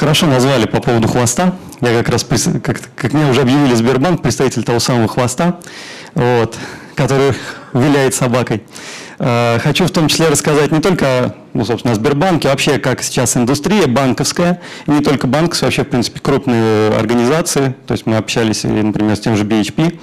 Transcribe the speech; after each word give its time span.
хорошо 0.00 0.26
назвали 0.26 0.64
по 0.64 0.80
поводу 0.80 1.08
хвоста. 1.08 1.54
Я 1.82 1.98
как 1.98 2.08
раз, 2.08 2.24
как, 2.62 2.80
как 2.96 3.12
меня 3.12 3.28
уже 3.28 3.42
объявили 3.42 3.74
Сбербанк, 3.74 4.22
представитель 4.22 4.64
того 4.64 4.80
самого 4.80 5.08
хвоста, 5.08 5.60
вот, 6.14 6.56
который 6.94 7.34
виляет 7.74 8.14
собакой. 8.14 8.62
Э, 9.18 9.58
хочу 9.62 9.84
в 9.84 9.90
том 9.90 10.08
числе 10.08 10.28
рассказать 10.28 10.72
не 10.72 10.80
только 10.80 11.34
ну, 11.52 11.66
собственно, 11.66 11.92
о 11.92 11.96
Сбербанке, 11.96 12.48
а 12.48 12.52
вообще 12.52 12.78
как 12.78 13.02
сейчас 13.02 13.36
индустрия 13.36 13.86
банковская, 13.86 14.62
и 14.86 14.90
не 14.90 15.02
только 15.02 15.26
банковская, 15.26 15.66
вообще, 15.66 15.84
в 15.84 15.88
принципе, 15.88 16.18
крупные 16.20 16.92
организации, 16.96 17.74
то 17.86 17.92
есть 17.92 18.06
мы 18.06 18.16
общались, 18.16 18.64
например, 18.64 19.16
с 19.16 19.20
тем 19.20 19.36
же 19.36 19.44
BHP, 19.44 19.98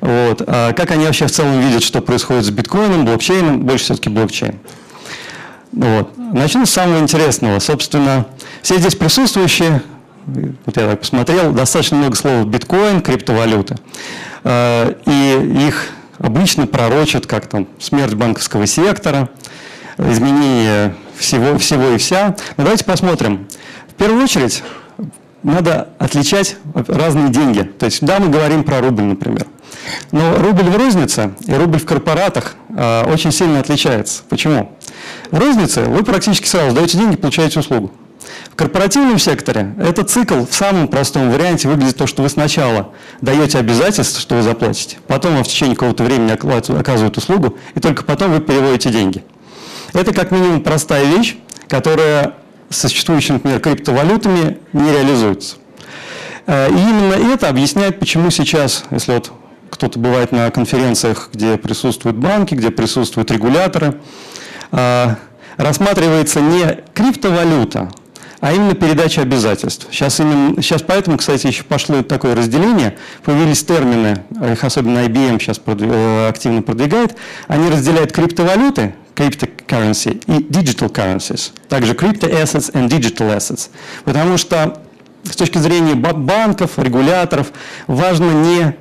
вот, 0.00 0.42
а 0.44 0.72
как 0.72 0.90
они 0.90 1.04
вообще 1.04 1.26
в 1.26 1.30
целом 1.30 1.60
видят, 1.60 1.84
что 1.84 2.00
происходит 2.00 2.46
с 2.46 2.50
биткоином, 2.50 3.04
блокчейном, 3.04 3.60
больше 3.60 3.84
все-таки 3.84 4.08
блокчейн. 4.08 4.58
Вот. 5.72 6.16
Начну 6.16 6.66
с 6.66 6.70
самого 6.70 6.98
интересного. 6.98 7.58
Собственно, 7.58 8.26
все 8.62 8.78
здесь 8.78 8.94
присутствующие, 8.94 9.82
вот 10.26 10.76
я 10.76 10.88
так 10.88 11.00
посмотрел, 11.00 11.52
достаточно 11.52 11.96
много 11.96 12.16
слов 12.16 12.46
биткоин, 12.46 13.00
криптовалюты. 13.00 13.76
Э, 14.44 14.94
и 15.06 15.66
их 15.66 15.88
обычно 16.18 16.66
пророчат 16.66 17.26
как 17.26 17.46
там 17.46 17.68
смерть 17.78 18.14
банковского 18.14 18.66
сектора, 18.66 19.28
изменение 19.98 20.94
всего, 21.16 21.58
всего 21.58 21.90
и 21.90 21.98
вся. 21.98 22.36
Но 22.56 22.64
давайте 22.64 22.84
посмотрим. 22.84 23.48
В 23.88 23.94
первую 23.94 24.22
очередь 24.22 24.62
надо 25.42 25.88
отличать 25.98 26.56
разные 26.74 27.28
деньги. 27.28 27.62
То 27.62 27.86
есть, 27.86 28.04
да, 28.04 28.18
мы 28.18 28.28
говорим 28.28 28.64
про 28.64 28.80
рубль, 28.80 29.04
например. 29.04 29.46
Но 30.10 30.38
рубль 30.38 30.64
в 30.64 30.76
рознице 30.76 31.34
и 31.46 31.54
рубль 31.54 31.78
в 31.78 31.86
корпоратах 31.86 32.56
э, 32.68 33.04
очень 33.12 33.32
сильно 33.32 33.60
отличается. 33.60 34.22
Почему? 34.28 34.72
В 35.30 35.38
рознице 35.38 35.82
вы 35.82 36.02
практически 36.04 36.46
сразу 36.46 36.74
даете 36.74 36.98
деньги, 36.98 37.16
получаете 37.16 37.60
услугу. 37.60 37.92
В 38.50 38.56
корпоративном 38.56 39.18
секторе 39.18 39.74
этот 39.78 40.10
цикл 40.10 40.46
в 40.46 40.54
самом 40.54 40.88
простом 40.88 41.30
варианте 41.30 41.68
выглядит 41.68 41.96
то, 41.96 42.06
что 42.06 42.22
вы 42.22 42.28
сначала 42.28 42.92
даете 43.20 43.58
обязательство, 43.58 44.20
что 44.20 44.36
вы 44.36 44.42
заплатите, 44.42 44.98
потом 45.06 45.34
вам 45.34 45.44
в 45.44 45.48
течение 45.48 45.76
какого-то 45.76 46.04
времени 46.04 46.32
оказывают 46.32 47.16
услугу, 47.16 47.56
и 47.74 47.80
только 47.80 48.02
потом 48.02 48.32
вы 48.32 48.40
переводите 48.40 48.90
деньги. 48.90 49.22
Это 49.92 50.12
как 50.12 50.30
минимум 50.30 50.62
простая 50.62 51.04
вещь, 51.04 51.36
которая 51.68 52.34
с 52.70 52.80
существующими, 52.80 53.34
например, 53.34 53.60
криптовалютами 53.60 54.58
не 54.72 54.92
реализуется. 54.92 55.56
Э, 56.46 56.68
и 56.68 56.72
именно 56.72 57.14
это 57.32 57.48
объясняет, 57.48 57.98
почему 57.98 58.30
сейчас, 58.30 58.84
если 58.90 59.12
вот 59.12 59.32
кто-то 59.70 59.98
бывает 59.98 60.32
на 60.32 60.50
конференциях, 60.50 61.30
где 61.32 61.56
присутствуют 61.56 62.16
банки, 62.16 62.54
где 62.54 62.70
присутствуют 62.70 63.30
регуляторы, 63.30 64.00
рассматривается 65.56 66.40
не 66.40 66.82
криптовалюта, 66.94 67.90
а 68.40 68.52
именно 68.52 68.74
передача 68.74 69.22
обязательств. 69.22 69.86
Сейчас, 69.90 70.20
именно, 70.20 70.62
сейчас 70.62 70.82
поэтому, 70.82 71.16
кстати, 71.16 71.46
еще 71.46 71.64
пошло 71.64 72.02
такое 72.02 72.34
разделение, 72.34 72.96
появились 73.24 73.64
термины, 73.64 74.24
их 74.52 74.62
особенно 74.62 74.98
IBM 75.06 75.40
сейчас 75.40 75.60
э, 75.64 76.28
активно 76.28 76.62
продвигает, 76.62 77.16
они 77.48 77.70
разделяют 77.70 78.12
криптовалюты, 78.12 78.94
cryptocurrency 79.14 80.22
и 80.26 80.42
digital 80.42 80.92
currencies, 80.92 81.52
также 81.68 81.94
crypto 81.94 82.30
assets 82.30 82.72
and 82.72 82.88
digital 82.88 83.34
assets, 83.34 83.70
потому 84.04 84.36
что 84.36 84.82
с 85.24 85.34
точки 85.34 85.58
зрения 85.58 85.94
банков, 85.94 86.78
регуляторов, 86.78 87.52
важно 87.86 88.30
не 88.30 88.76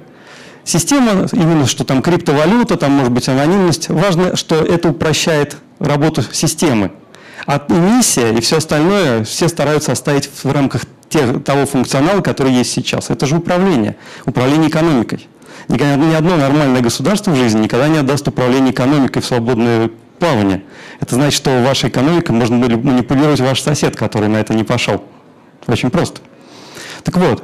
система, 0.63 1.27
именно 1.31 1.65
что 1.65 1.85
там 1.85 2.01
криптовалюта, 2.01 2.75
там 2.77 2.91
может 2.91 3.13
быть 3.13 3.27
анонимность, 3.29 3.89
важно, 3.89 4.35
что 4.35 4.55
это 4.55 4.89
упрощает 4.89 5.57
работу 5.79 6.21
системы. 6.31 6.91
А 7.45 7.63
эмиссия 7.67 8.31
и 8.31 8.41
все 8.41 8.57
остальное 8.57 9.23
все 9.23 9.47
стараются 9.47 9.91
оставить 9.91 10.29
в 10.43 10.51
рамках 10.51 10.83
тех, 11.09 11.43
того 11.43 11.65
функционала, 11.65 12.21
который 12.21 12.51
есть 12.51 12.71
сейчас. 12.71 13.09
Это 13.09 13.25
же 13.25 13.37
управление, 13.37 13.95
управление 14.25 14.69
экономикой. 14.69 15.27
Ни, 15.67 15.75
ни 15.75 16.13
одно 16.13 16.37
нормальное 16.37 16.81
государство 16.81 17.31
в 17.31 17.35
жизни 17.35 17.63
никогда 17.63 17.87
не 17.87 17.97
отдаст 17.97 18.27
управление 18.27 18.71
экономикой 18.71 19.21
в 19.21 19.25
свободное 19.25 19.89
плавание. 20.19 20.63
Это 20.99 21.15
значит, 21.15 21.35
что 21.37 21.61
вашей 21.63 21.89
экономикой 21.89 22.31
можно 22.31 22.55
манипулировать 22.57 23.39
ваш 23.39 23.61
сосед, 23.61 23.95
который 23.95 24.29
на 24.29 24.37
это 24.37 24.53
не 24.53 24.63
пошел. 24.63 25.03
Очень 25.67 25.89
просто. 25.89 26.21
Так 27.03 27.17
вот, 27.17 27.43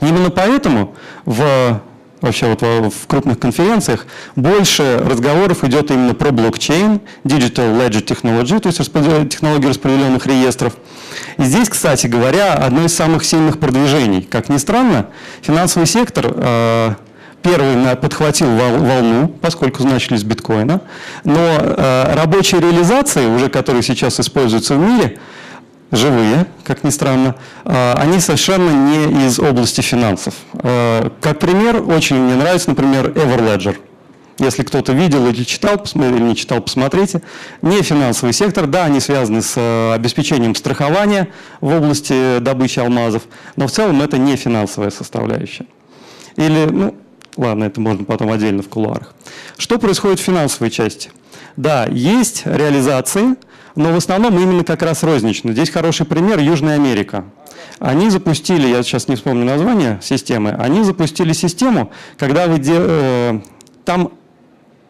именно 0.00 0.30
поэтому 0.30 0.94
в 1.24 1.80
вообще 2.20 2.46
вот 2.46 2.62
в 2.62 3.06
крупных 3.06 3.38
конференциях 3.38 4.06
больше 4.36 5.02
разговоров 5.04 5.64
идет 5.64 5.90
именно 5.90 6.14
про 6.14 6.30
блокчейн, 6.30 7.00
Digital 7.24 7.78
Ledger 7.78 8.04
Technology, 8.04 8.60
то 8.60 8.68
есть 8.68 9.30
технологию 9.30 9.70
распределенных 9.70 10.26
реестров. 10.26 10.74
И 11.38 11.44
здесь, 11.44 11.68
кстати 11.68 12.06
говоря, 12.06 12.54
одно 12.54 12.84
из 12.84 12.94
самых 12.94 13.24
сильных 13.24 13.58
продвижений. 13.58 14.22
Как 14.22 14.48
ни 14.48 14.56
странно, 14.56 15.08
финансовый 15.42 15.86
сектор 15.86 16.26
э, 16.28 16.94
первый 17.42 17.96
подхватил 17.96 18.48
волну, 18.48 19.28
поскольку 19.40 19.82
значились 19.82 20.22
биткоина, 20.22 20.80
но 21.24 21.40
э, 21.40 22.14
рабочие 22.14 22.60
реализации, 22.60 23.26
уже 23.26 23.48
которые 23.48 23.82
сейчас 23.82 24.20
используются 24.20 24.74
в 24.74 24.78
мире, 24.78 25.18
живые, 25.90 26.46
как 26.64 26.84
ни 26.84 26.90
странно, 26.90 27.34
э, 27.64 27.92
они 27.94 28.20
совершенно 28.20 28.70
не 28.70 29.26
из 29.26 29.38
области 29.38 29.80
финансов. 29.80 30.34
Э, 30.54 31.10
как 31.20 31.38
пример, 31.38 31.82
очень 31.82 32.16
мне 32.16 32.34
нравится, 32.34 32.70
например, 32.70 33.10
Everledger. 33.10 33.76
Если 34.38 34.62
кто-то 34.62 34.92
видел 34.92 35.26
или 35.26 35.42
читал, 35.42 35.82
или 35.94 36.20
не 36.20 36.36
читал, 36.36 36.60
посмотрите. 36.60 37.22
Не 37.60 37.82
финансовый 37.82 38.32
сектор, 38.32 38.68
да, 38.68 38.84
они 38.84 39.00
связаны 39.00 39.42
с 39.42 39.54
э, 39.56 39.94
обеспечением 39.94 40.54
страхования 40.54 41.28
в 41.60 41.74
области 41.74 42.38
добычи 42.38 42.78
алмазов, 42.78 43.22
но 43.56 43.66
в 43.66 43.72
целом 43.72 44.00
это 44.00 44.16
не 44.16 44.36
финансовая 44.36 44.90
составляющая. 44.90 45.66
Или, 46.36 46.66
ну, 46.66 46.94
ладно, 47.36 47.64
это 47.64 47.80
можно 47.80 48.04
потом 48.04 48.30
отдельно 48.30 48.62
в 48.62 48.68
кулуарах. 48.68 49.12
Что 49.56 49.78
происходит 49.78 50.20
в 50.20 50.22
финансовой 50.22 50.70
части? 50.70 51.10
Да, 51.56 51.86
есть 51.90 52.42
реализации, 52.44 53.34
но 53.78 53.92
в 53.92 53.96
основном 53.96 54.36
именно 54.36 54.64
как 54.64 54.82
раз 54.82 55.04
рознично. 55.04 55.52
Здесь 55.52 55.70
хороший 55.70 56.04
пример– 56.04 56.38
Южная 56.40 56.74
Америка. 56.74 57.24
Они 57.78 58.10
запустили, 58.10 58.66
я 58.66 58.82
сейчас 58.82 59.06
не 59.06 59.14
вспомню 59.14 59.44
название 59.44 60.00
системы, 60.02 60.50
они 60.50 60.82
запустили 60.82 61.32
систему, 61.32 61.92
когда 62.18 62.48
вы... 62.48 62.58
Де, 62.58 62.74
э, 62.76 63.40
там 63.84 64.14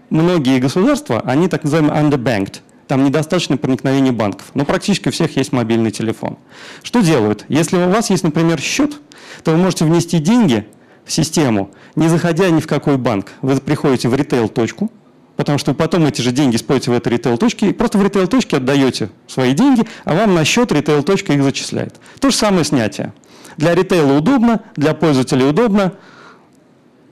многие 0.09 0.59
государства, 0.59 1.21
они 1.27 1.49
так 1.49 1.65
называемые 1.65 2.03
underbanked, 2.03 2.61
там 2.87 3.05
недостаточно 3.05 3.59
проникновения 3.59 4.13
банков, 4.13 4.47
но 4.55 4.65
практически 4.65 5.09
у 5.09 5.13
всех 5.13 5.37
есть 5.37 5.53
мобильный 5.53 5.91
телефон. 5.91 6.39
Что 6.83 7.03
делают? 7.03 7.45
Если 7.49 7.77
у 7.77 7.91
вас 7.91 8.09
есть, 8.09 8.25
например, 8.25 8.59
счет, 8.59 9.03
то 9.45 9.51
вы 9.51 9.59
можете 9.59 9.85
внести 9.85 10.19
деньги 10.19 10.67
в 11.05 11.13
систему, 11.13 11.73
не 11.95 12.09
заходя 12.09 12.49
ни 12.49 12.61
в 12.61 12.67
какой 12.67 12.97
банк. 12.97 13.33
Вы 13.43 13.55
приходите 13.61 14.09
в 14.09 14.15
ритейл-точку, 14.15 14.91
потому 15.39 15.57
что 15.57 15.73
потом 15.73 16.05
эти 16.05 16.21
же 16.21 16.33
деньги 16.33 16.57
споете 16.57 16.91
в 16.91 16.95
этой 16.95 17.13
ритейл-точке, 17.13 17.73
просто 17.73 17.97
в 17.97 18.03
ритейл-точке 18.03 18.57
отдаете 18.57 19.09
свои 19.29 19.53
деньги, 19.53 19.87
а 20.05 20.15
вам 20.15 20.35
на 20.35 20.45
счет 20.45 20.73
ритейл-точка 20.73 21.33
их 21.33 21.45
зачисляет. 21.45 21.95
То 22.19 22.31
же 22.31 22.37
самое 22.37 22.65
снятие. 22.65 23.13
Для 23.57 23.77
ритейла 23.77 24.15
удобно, 24.15 24.63
для 24.75 24.95
пользователей 24.95 25.47
удобно, 25.47 25.93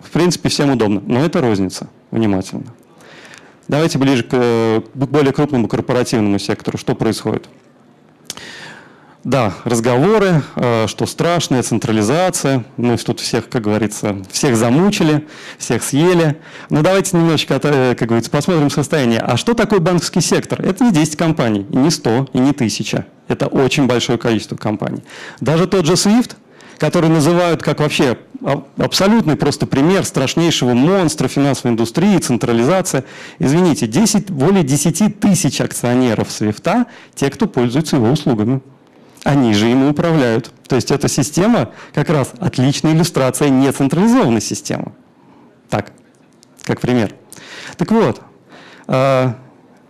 в 0.00 0.10
принципе, 0.10 0.48
всем 0.48 0.72
удобно, 0.72 1.00
но 1.06 1.20
это 1.24 1.40
розница. 1.40 1.88
Внимательно. 2.10 2.74
Давайте 3.68 3.96
ближе 3.98 4.24
к, 4.24 4.30
к 4.30 4.82
более 4.92 5.32
крупному 5.32 5.68
корпоративному 5.68 6.40
сектору. 6.40 6.78
Что 6.78 6.96
происходит? 6.96 7.48
Да, 9.26 9.54
разговоры, 9.64 10.44
э, 10.54 10.86
что 10.86 11.04
страшная 11.04 11.64
централизация. 11.64 12.64
Мы 12.76 12.96
тут 12.96 13.18
всех, 13.18 13.48
как 13.48 13.62
говорится, 13.62 14.18
всех 14.30 14.56
замучили, 14.56 15.26
всех 15.58 15.82
съели. 15.82 16.40
Но 16.70 16.82
давайте 16.82 17.16
немножечко, 17.16 17.58
э, 17.60 17.96
как 17.96 18.06
говорится, 18.06 18.30
посмотрим 18.30 18.70
состояние. 18.70 19.18
А 19.18 19.36
что 19.36 19.54
такое 19.54 19.80
банковский 19.80 20.20
сектор? 20.20 20.62
Это 20.64 20.84
не 20.84 20.92
10 20.92 21.16
компаний, 21.16 21.66
и 21.72 21.76
не 21.76 21.90
100, 21.90 22.28
и 22.34 22.38
не 22.38 22.52
1000. 22.52 23.04
Это 23.26 23.48
очень 23.48 23.88
большое 23.88 24.16
количество 24.16 24.54
компаний. 24.54 25.02
Даже 25.40 25.66
тот 25.66 25.86
же 25.86 25.94
SWIFT, 25.94 26.36
который 26.78 27.10
называют 27.10 27.64
как 27.64 27.80
вообще 27.80 28.18
абсолютный 28.76 29.34
просто 29.34 29.66
пример 29.66 30.04
страшнейшего 30.04 30.74
монстра 30.74 31.26
финансовой 31.26 31.72
индустрии, 31.72 32.16
централизация. 32.18 33.02
Извините, 33.40 33.88
10, 33.88 34.30
более 34.30 34.62
10 34.62 35.18
тысяч 35.18 35.60
акционеров 35.60 36.30
Свифта, 36.30 36.86
те, 37.16 37.28
кто 37.28 37.48
пользуется 37.48 37.96
его 37.96 38.08
услугами 38.08 38.60
они 39.26 39.54
же 39.54 39.68
ими 39.68 39.88
управляют. 39.88 40.52
То 40.68 40.76
есть 40.76 40.92
эта 40.92 41.08
система 41.08 41.72
как 41.92 42.08
раз 42.10 42.32
отличная 42.38 42.94
иллюстрация 42.94 43.48
нецентрализованной 43.48 44.40
системы. 44.40 44.92
Так, 45.68 45.90
как 46.62 46.80
пример. 46.80 47.12
Так 47.76 47.90
вот, 47.90 48.22
а, 48.86 49.36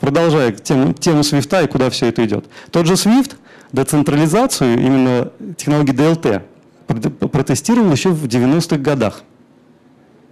продолжая 0.00 0.52
тему, 0.52 0.94
тему 0.94 1.22
Свифта 1.22 1.62
и 1.62 1.66
куда 1.66 1.90
все 1.90 2.06
это 2.06 2.24
идет. 2.24 2.46
Тот 2.70 2.86
же 2.86 2.94
Swift 2.94 3.36
децентрализацию, 3.72 4.80
именно 4.80 5.30
технологии 5.58 5.92
DLT, 5.92 6.42
протестировал 7.28 7.92
еще 7.92 8.10
в 8.10 8.24
90-х 8.24 8.78
годах. 8.78 9.22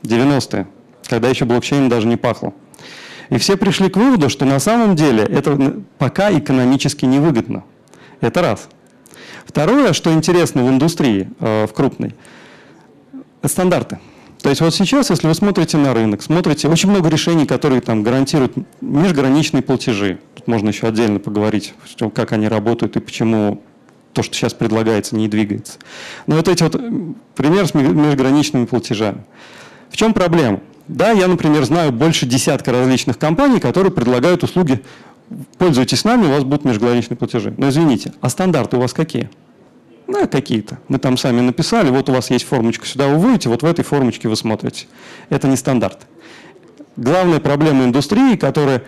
90-е, 0.02 0.66
когда 1.08 1.28
еще 1.28 1.44
блокчейн 1.44 1.90
даже 1.90 2.06
не 2.06 2.16
пахло. 2.16 2.54
И 3.28 3.36
все 3.36 3.58
пришли 3.58 3.90
к 3.90 3.96
выводу, 3.98 4.30
что 4.30 4.46
на 4.46 4.58
самом 4.60 4.96
деле 4.96 5.24
это 5.24 5.76
пока 5.98 6.32
экономически 6.32 7.04
невыгодно. 7.04 7.64
Это 8.22 8.40
раз. 8.40 8.68
Второе, 9.46 9.92
что 9.92 10.12
интересно 10.12 10.64
в 10.64 10.68
индустрии, 10.68 11.28
э, 11.40 11.66
в 11.66 11.72
крупной, 11.72 12.14
стандарты. 13.44 13.98
То 14.42 14.50
есть 14.50 14.60
вот 14.60 14.74
сейчас, 14.74 15.08
если 15.08 15.26
вы 15.26 15.34
смотрите 15.34 15.78
на 15.78 15.94
рынок, 15.94 16.22
смотрите, 16.22 16.68
очень 16.68 16.90
много 16.90 17.08
решений, 17.08 17.46
которые 17.46 17.80
там 17.80 18.02
гарантируют 18.02 18.52
межграничные 18.82 19.62
платежи. 19.62 20.18
Тут 20.34 20.46
можно 20.48 20.68
еще 20.68 20.86
отдельно 20.86 21.18
поговорить, 21.18 21.72
как 22.14 22.32
они 22.32 22.48
работают 22.48 22.96
и 22.96 23.00
почему 23.00 23.62
то, 24.12 24.22
что 24.22 24.34
сейчас 24.34 24.52
предлагается, 24.52 25.16
не 25.16 25.28
двигается. 25.28 25.78
Но 26.26 26.36
вот 26.36 26.48
эти 26.48 26.62
вот 26.62 26.72
примеры 27.34 27.66
с 27.66 27.74
межграничными 27.74 28.66
платежами. 28.66 29.24
В 29.90 29.96
чем 29.96 30.12
проблема? 30.12 30.60
Да, 30.88 31.10
я, 31.10 31.26
например, 31.26 31.64
знаю 31.64 31.92
больше 31.92 32.26
десятка 32.26 32.70
различных 32.70 33.18
компаний, 33.18 33.60
которые 33.60 33.92
предлагают 33.92 34.42
услуги 34.42 34.82
«Пользуйтесь 35.58 36.04
нами, 36.04 36.26
у 36.26 36.30
вас 36.30 36.44
будут 36.44 36.64
межграничные 36.64 37.16
платежи». 37.16 37.54
Но 37.56 37.68
извините, 37.68 38.12
а 38.20 38.28
стандарты 38.28 38.76
у 38.76 38.80
вас 38.80 38.92
какие? 38.92 39.30
Ну, 40.06 40.28
какие-то. 40.28 40.78
Мы 40.88 40.98
там 40.98 41.16
сами 41.16 41.40
написали, 41.40 41.90
вот 41.90 42.08
у 42.08 42.12
вас 42.12 42.30
есть 42.30 42.44
формочка, 42.44 42.86
сюда 42.86 43.08
вы 43.08 43.16
вводите, 43.16 43.48
вот 43.48 43.62
в 43.62 43.66
этой 43.66 43.84
формочке 43.84 44.28
вы 44.28 44.36
смотрите. 44.36 44.86
Это 45.30 45.48
не 45.48 45.56
стандарт. 45.56 46.06
Главная 46.96 47.40
проблема 47.40 47.84
индустрии, 47.84 48.36
которая 48.36 48.82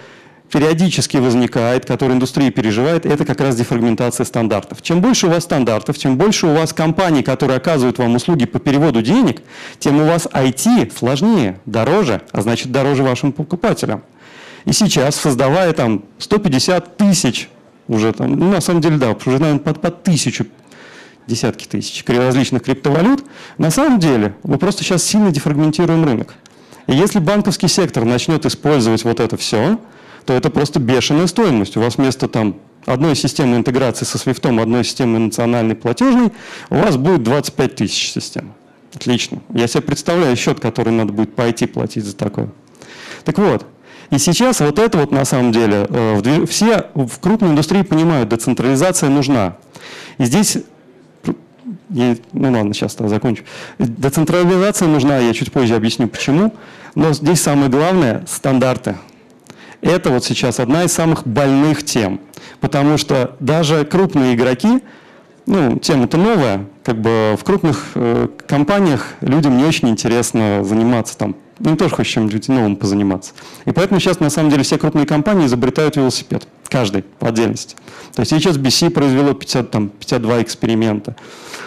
периодически 0.52 1.16
возникает, 1.16 1.86
которую 1.86 2.16
индустрия 2.16 2.50
переживает, 2.50 3.04
это 3.04 3.24
как 3.24 3.40
раз 3.40 3.56
дефрагментация 3.56 4.24
стандартов. 4.24 4.82
Чем 4.82 5.00
больше 5.00 5.26
у 5.26 5.30
вас 5.30 5.44
стандартов, 5.44 5.98
чем 5.98 6.16
больше 6.16 6.46
у 6.46 6.54
вас 6.54 6.72
компаний, 6.72 7.22
которые 7.22 7.56
оказывают 7.56 7.98
вам 7.98 8.14
услуги 8.14 8.46
по 8.46 8.58
переводу 8.58 9.02
денег, 9.02 9.42
тем 9.78 10.00
у 10.00 10.06
вас 10.06 10.26
IT 10.26 10.96
сложнее, 10.96 11.60
дороже, 11.66 12.22
а 12.30 12.42
значит 12.42 12.70
дороже 12.70 13.02
вашим 13.02 13.32
покупателям. 13.32 14.02
И 14.66 14.72
сейчас, 14.72 15.14
создавая 15.16 15.72
там 15.72 16.04
150 16.18 16.96
тысяч, 16.96 17.48
уже 17.88 18.12
там, 18.12 18.32
ну, 18.36 18.50
на 18.50 18.60
самом 18.60 18.80
деле, 18.82 18.98
да, 18.98 19.12
уже, 19.12 19.38
наверное, 19.38 19.58
под, 19.58 19.80
под 19.80 20.02
тысячу 20.02 20.46
десятки 21.26 21.66
тысяч 21.66 22.04
различных 22.06 22.62
криптовалют, 22.62 23.24
на 23.58 23.70
самом 23.70 23.98
деле 23.98 24.34
мы 24.42 24.58
просто 24.58 24.84
сейчас 24.84 25.02
сильно 25.02 25.30
дефрагментируем 25.30 26.04
рынок. 26.04 26.34
И 26.86 26.94
если 26.94 27.18
банковский 27.18 27.68
сектор 27.68 28.04
начнет 28.04 28.44
использовать 28.44 29.04
вот 29.04 29.20
это 29.20 29.36
все, 29.36 29.78
то 30.24 30.32
это 30.32 30.50
просто 30.50 30.80
бешеная 30.80 31.26
стоимость. 31.26 31.76
У 31.76 31.80
вас 31.80 31.96
вместо 31.96 32.28
там 32.28 32.56
одной 32.86 33.14
системы 33.16 33.56
интеграции 33.56 34.04
со 34.04 34.18
свифтом, 34.18 34.60
одной 34.60 34.84
системы 34.84 35.18
национальной 35.18 35.76
платежной, 35.76 36.32
у 36.70 36.76
вас 36.76 36.96
будет 36.96 37.22
25 37.22 37.74
тысяч 37.76 38.12
систем. 38.12 38.52
Отлично. 38.94 39.40
Я 39.52 39.66
себе 39.66 39.82
представляю 39.82 40.36
счет, 40.36 40.58
который 40.58 40.92
надо 40.92 41.12
будет 41.12 41.34
пойти 41.34 41.66
платить 41.66 42.04
за 42.04 42.16
такое. 42.16 42.50
Так 43.24 43.38
вот, 43.38 43.66
и 44.10 44.18
сейчас 44.18 44.60
вот 44.60 44.78
это 44.78 44.98
вот 44.98 45.10
на 45.10 45.24
самом 45.24 45.52
деле, 45.52 45.86
э, 45.88 46.46
все 46.46 46.86
в 46.94 47.18
крупной 47.18 47.50
индустрии 47.50 47.82
понимают, 47.82 48.28
децентрализация 48.28 49.08
нужна. 49.08 49.56
И 50.18 50.24
здесь 50.24 50.58
я, 51.90 52.16
ну 52.32 52.52
ладно, 52.52 52.74
сейчас 52.74 52.96
я 52.98 53.08
закончу. 53.08 53.44
Децентрализация 53.78 54.88
нужна, 54.88 55.18
я 55.18 55.32
чуть 55.32 55.52
позже 55.52 55.74
объясню 55.74 56.08
почему. 56.08 56.52
Но 56.94 57.12
здесь 57.12 57.40
самое 57.40 57.68
главное– 57.68 58.24
стандарты. 58.26 58.96
Это 59.82 60.10
вот 60.10 60.24
сейчас 60.24 60.58
одна 60.58 60.84
из 60.84 60.92
самых 60.92 61.26
больных 61.26 61.84
тем. 61.84 62.20
Потому 62.60 62.96
что 62.96 63.36
даже 63.38 63.84
крупные 63.84 64.34
игроки, 64.34 64.82
ну, 65.44 65.78
тема-то 65.78 66.16
новая, 66.16 66.66
как 66.82 67.00
бы 67.00 67.36
в 67.38 67.44
крупных 67.44 67.92
э, 67.94 68.28
компаниях 68.46 69.14
людям 69.20 69.58
не 69.58 69.64
очень 69.64 69.88
интересно 69.88 70.64
заниматься 70.64 71.16
там. 71.18 71.36
Им 71.60 71.76
тоже 71.76 71.94
хочется 71.94 72.14
чем-нибудь 72.14 72.48
новым 72.48 72.76
позаниматься. 72.76 73.32
И 73.64 73.72
поэтому 73.72 73.98
сейчас, 73.98 74.20
на 74.20 74.30
самом 74.30 74.50
деле, 74.50 74.62
все 74.62 74.76
крупные 74.76 75.06
компании 75.06 75.46
изобретают 75.46 75.96
велосипед. 75.96 76.46
Каждый 76.68 77.02
по 77.02 77.28
отдельности. 77.28 77.76
То 78.14 78.20
есть 78.20 78.30
сейчас 78.30 78.56
BC 78.56 78.90
произвело 78.90 79.32
50, 79.32 79.70
там, 79.70 79.88
52 79.88 80.42
эксперимента. 80.42 81.16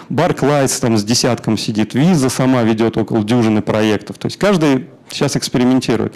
Barclays 0.10 0.80
там 0.80 0.98
с 0.98 1.04
десятком 1.04 1.58
сидит, 1.58 1.96
Visa 1.96 2.30
сама 2.30 2.64
ведет 2.64 2.98
около 2.98 3.24
дюжины 3.24 3.62
проектов. 3.62 4.18
То 4.18 4.28
есть 4.28 4.38
каждый 4.38 4.88
сейчас 5.10 5.36
экспериментирует. 5.36 6.16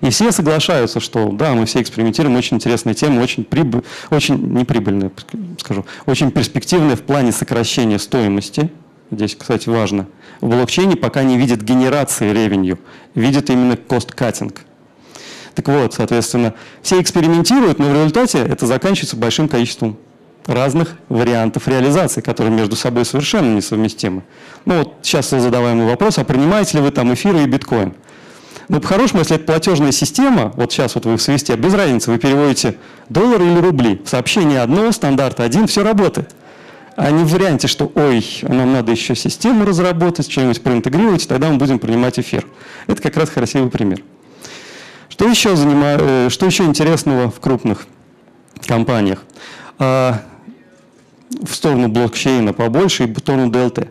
И 0.00 0.10
все 0.10 0.32
соглашаются, 0.32 1.00
что 1.00 1.30
да, 1.32 1.54
мы 1.54 1.66
все 1.66 1.80
экспериментируем, 1.80 2.36
очень 2.36 2.56
интересная 2.56 2.94
тема, 2.94 3.20
очень, 3.20 3.44
прибыль, 3.44 3.82
очень 4.10 4.36
неприбыльная, 4.36 5.10
скажу, 5.58 5.86
очень 6.04 6.30
перспективная 6.30 6.96
в 6.96 7.02
плане 7.02 7.32
сокращения 7.32 7.98
стоимости. 7.98 8.70
Здесь, 9.10 9.36
кстати, 9.36 9.68
важно. 9.68 10.06
В 10.40 10.48
блокчейне 10.48 10.96
пока 10.96 11.22
не 11.22 11.38
видит 11.38 11.62
генерации 11.62 12.32
ревенью, 12.32 12.78
видит 13.14 13.50
именно 13.50 13.76
кост-каттинг. 13.76 14.60
Так 15.54 15.68
вот, 15.68 15.94
соответственно, 15.94 16.54
все 16.82 17.00
экспериментируют, 17.00 17.78
но 17.78 17.86
в 17.90 17.94
результате 17.94 18.38
это 18.38 18.66
заканчивается 18.66 19.16
большим 19.16 19.48
количеством 19.48 19.96
разных 20.46 20.96
вариантов 21.08 21.68
реализации, 21.68 22.20
которые 22.20 22.52
между 22.52 22.76
собой 22.76 23.04
совершенно 23.04 23.54
несовместимы. 23.54 24.22
Ну 24.64 24.78
вот 24.78 24.94
сейчас 25.02 25.30
задаваемый 25.30 25.86
вопрос, 25.86 26.18
а 26.18 26.24
принимаете 26.24 26.78
ли 26.78 26.82
вы 26.82 26.90
там 26.90 27.14
эфиры 27.14 27.42
и 27.42 27.46
биткоин? 27.46 27.94
Ну, 28.68 28.80
по-хорошему, 28.80 29.20
если 29.20 29.36
это 29.36 29.44
платежная 29.44 29.92
система, 29.92 30.52
вот 30.56 30.72
сейчас 30.72 30.94
вот 30.94 31.04
вы 31.04 31.16
в 31.16 31.22
свисте, 31.22 31.54
без 31.56 31.74
разницы, 31.74 32.10
вы 32.10 32.18
переводите 32.18 32.76
доллары 33.10 33.46
или 33.46 33.58
рубли, 33.58 34.02
сообщение 34.06 34.60
одно, 34.60 34.90
стандарт 34.90 35.40
один, 35.40 35.66
все 35.66 35.82
работает. 35.82 36.34
А 36.96 37.10
не 37.10 37.24
в 37.24 37.28
варианте, 37.28 37.66
что 37.66 37.90
ой, 37.94 38.24
нам 38.42 38.72
надо 38.72 38.92
еще 38.92 39.16
систему 39.16 39.64
разработать, 39.64 40.30
что-нибудь 40.30 40.62
проинтегрировать, 40.62 41.26
тогда 41.26 41.50
мы 41.50 41.56
будем 41.56 41.78
принимать 41.78 42.18
эфир. 42.18 42.46
Это 42.86 43.02
как 43.02 43.16
раз 43.16 43.30
красивый 43.30 43.70
пример. 43.70 44.02
Что 45.08 45.28
еще, 45.28 45.56
занимаю, 45.56 45.98
э, 46.00 46.28
что 46.30 46.46
еще 46.46 46.64
интересного 46.64 47.30
в 47.30 47.40
крупных 47.40 47.86
компаниях? 48.66 49.24
А, 49.78 50.22
в 51.42 51.52
сторону 51.54 51.88
блокчейна 51.88 52.52
побольше 52.52 53.04
и 53.04 53.12
в 53.12 53.18
сторону 53.18 53.50
DLT. 53.50 53.88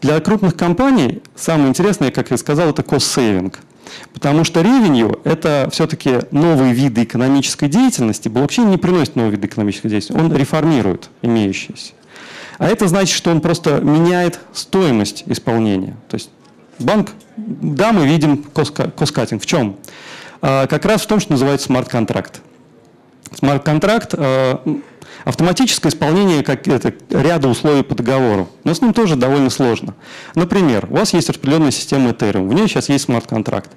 Для 0.00 0.20
крупных 0.20 0.56
компаний 0.56 1.22
самое 1.36 1.68
интересное, 1.68 2.10
как 2.10 2.30
я 2.30 2.36
сказал, 2.36 2.70
это 2.70 2.82
cost-saving. 2.82 3.54
Потому 4.12 4.44
что 4.44 4.60
revenue– 4.60 5.20
это 5.24 5.68
все-таки 5.70 6.20
новые 6.30 6.72
виды 6.72 7.04
экономической 7.04 7.68
деятельности. 7.68 8.28
Блокчейн 8.28 8.70
не 8.70 8.78
приносит 8.78 9.16
новые 9.16 9.32
виды 9.32 9.46
экономической 9.46 9.88
деятельности, 9.88 10.24
он 10.24 10.34
реформирует 10.34 11.10
имеющиеся. 11.20 11.92
А 12.62 12.68
это 12.68 12.86
значит, 12.86 13.16
что 13.16 13.32
он 13.32 13.40
просто 13.40 13.80
меняет 13.80 14.38
стоимость 14.52 15.24
исполнения. 15.26 15.96
То 16.08 16.14
есть 16.14 16.30
банк, 16.78 17.10
да, 17.36 17.90
мы 17.90 18.06
видим 18.06 18.44
коскатинг. 18.44 19.42
В 19.42 19.46
чем? 19.46 19.76
А, 20.40 20.68
как 20.68 20.84
раз 20.84 21.02
в 21.02 21.08
том, 21.08 21.18
что 21.18 21.32
называется 21.32 21.66
смарт-контракт. 21.66 22.40
Смарт-контракт 23.34 24.14
Автоматическое 25.24 25.90
исполнение 25.90 26.42
как, 26.42 26.66
это, 26.68 26.94
ряда 27.10 27.48
условий 27.48 27.82
по 27.82 27.94
договору, 27.94 28.48
но 28.64 28.74
с 28.74 28.80
ним 28.80 28.92
тоже 28.92 29.16
довольно 29.16 29.50
сложно. 29.50 29.94
Например, 30.34 30.86
у 30.90 30.96
вас 30.96 31.12
есть 31.12 31.30
определенная 31.30 31.70
система 31.70 32.10
Ethereum, 32.10 32.48
в 32.48 32.52
ней 32.52 32.66
сейчас 32.66 32.88
есть 32.88 33.04
смарт-контракт. 33.04 33.70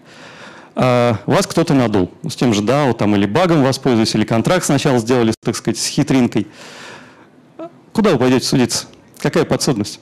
Uh, 0.75 1.15
вас 1.25 1.47
кто-то 1.47 1.73
надул, 1.73 2.11
с 2.27 2.35
тем 2.35 2.53
же 2.53 2.61
DAO 2.61 2.93
там, 2.93 3.15
или 3.15 3.25
багом 3.25 3.63
воспользовались, 3.63 4.13
или 4.15 4.25
контракт 4.25 4.65
сначала 4.65 4.99
сделали, 4.99 5.33
так 5.41 5.55
сказать, 5.55 5.77
с 5.77 5.87
хитринкой. 5.87 6.47
Куда 7.95 8.11
вы 8.11 8.17
пойдете 8.17 8.45
судиться? 8.45 8.87
Какая 9.19 9.45
подсудность? 9.45 10.01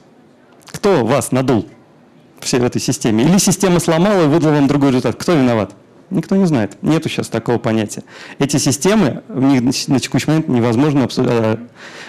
Кто 0.66 1.06
вас 1.06 1.30
надул 1.30 1.68
все 2.40 2.58
в 2.58 2.64
этой 2.64 2.80
системе? 2.80 3.22
Или 3.22 3.38
система 3.38 3.78
сломала 3.78 4.24
и 4.24 4.26
выдала 4.26 4.54
вам 4.54 4.66
другой 4.66 4.88
результат? 4.88 5.14
Кто 5.14 5.32
виноват? 5.32 5.76
Никто 6.10 6.34
не 6.34 6.44
знает. 6.44 6.76
Нету 6.82 7.08
сейчас 7.08 7.28
такого 7.28 7.58
понятия. 7.58 8.02
Эти 8.40 8.56
системы, 8.56 9.22
в 9.28 9.40
них 9.40 9.86
на 9.86 10.00
текущий 10.00 10.26
момент 10.26 10.48
невозможно 10.48 11.08
э, 11.16 11.56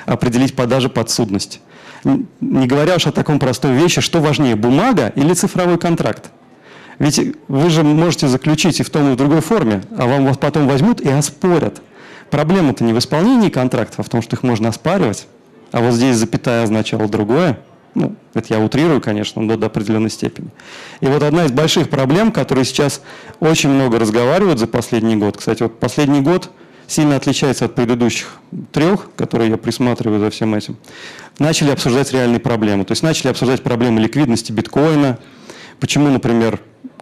определить 0.08 0.56
даже 0.56 0.90
подсудность. 0.90 1.62
Не 2.04 2.66
говоря 2.66 2.96
уж 2.96 3.06
о 3.06 3.12
таком 3.12 3.38
простой 3.38 3.76
вещи, 3.76 4.02
что 4.02 4.22
важнее, 4.22 4.56
бумага 4.56 5.14
или 5.16 5.36
цифровой 5.36 5.78
контракт. 5.78 6.32
Ведь 6.98 7.36
вы 7.48 7.70
же 7.70 7.84
можете 7.84 8.28
заключить 8.28 8.80
и 8.80 8.84
в 8.84 8.90
том, 8.90 9.12
и 9.12 9.14
в 9.14 9.18
другой 9.18 9.42
форме, 9.42 9.84
а 9.96 10.08
вам 10.08 10.26
вас 10.26 10.40
потом 10.40 10.68
возьмут 10.68 11.00
и 11.00 11.10
оспорят. 11.10 11.84
Проблема-то 12.32 12.84
не 12.84 12.94
в 12.94 12.98
исполнении 12.98 13.50
контрактов, 13.50 14.00
а 14.00 14.04
в 14.04 14.10
том, 14.10 14.24
что 14.24 14.36
их 14.36 14.42
можно 14.42 14.70
оспаривать. 14.70 15.28
А 15.72 15.82
вот 15.82 15.94
здесь 15.94 16.18
запятая 16.18 16.64
означала 16.64 17.08
другое– 17.08 17.60
ну, 17.96 18.14
это 18.34 18.54
я 18.54 18.60
утрирую, 18.60 19.02
конечно, 19.02 19.42
но 19.42 19.56
до 19.56 19.68
определенной 19.68 20.10
степени. 20.10 20.50
И 21.00 21.08
вот 21.08 21.24
одна 21.24 21.46
из 21.46 21.52
больших 21.52 21.90
проблем, 21.90 22.32
которые 22.32 22.66
сейчас 22.66 23.02
очень 23.40 23.70
много 23.70 23.98
разговаривают 23.98 24.60
за 24.60 24.68
последний 24.68 25.16
год, 25.16 25.38
кстати, 25.38 25.64
вот 25.64 25.80
последний 25.80 26.20
год 26.20 26.52
сильно 26.88 27.16
отличается 27.16 27.66
от 27.66 27.74
предыдущих 27.74 28.36
трех, 28.74 29.10
которые 29.16 29.50
я 29.50 29.58
присматриваю 29.58 30.20
за 30.20 30.30
всем 30.30 30.54
этим, 30.54 30.76
начали 31.40 31.72
обсуждать 31.72 32.12
реальные 32.12 32.42
проблемы. 32.42 32.84
То 32.84 32.92
есть 32.92 33.02
начали 33.02 33.30
обсуждать 33.30 33.64
проблемы 33.64 34.02
ликвидности 34.02 34.52
биткоина, 34.52 35.18
почему, 35.80 36.10
например, 36.10 36.60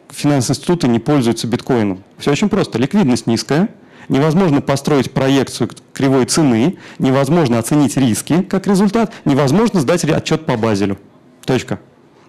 финансовые 0.10 0.58
институты 0.58 0.88
не 0.88 1.00
пользуются 1.00 1.48
биткоином. 1.48 2.04
Все 2.20 2.32
очень 2.32 2.50
просто. 2.50 2.78
Ликвидность 2.78 3.26
низкая– 3.26 3.70
невозможно 4.10 4.62
построить 4.62 5.12
проекцию 5.12 5.70
кривой 5.94 6.26
цены, 6.26 6.78
невозможно 7.00 7.60
оценить 7.60 7.98
риски 7.98 8.42
как 8.42 8.68
результат, 8.68 9.14
невозможно 9.26 9.82
сдать 9.82 10.04
отчет 10.06 10.46
по 10.46 10.58
Базелю. 10.58 10.98
Точка. 11.46 11.80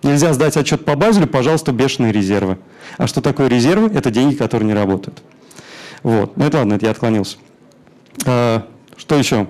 Нельзя 0.03 0.33
сдать 0.35 0.57
отчет 0.57 0.85
по 0.85 0.97
Базелю, 0.97 1.27
пожалуйста, 1.27 1.73
бешеные 1.73 2.13
резервы. 2.13 2.59
А 2.99 3.07
что 3.07 3.21
такое 3.21 3.49
резервы? 3.49 3.91
Это 3.95 4.11
деньги, 4.11 4.35
которые 4.35 4.67
не 4.67 4.75
работают. 4.75 5.23
Вот. 6.03 6.37
Ну 6.37 6.45
это 6.45 6.59
ладно, 6.59 6.75
это 6.75 6.87
я 6.87 6.91
отклонился. 6.91 7.39
А, 8.27 8.67
что 8.97 9.17
еще? 9.17 9.47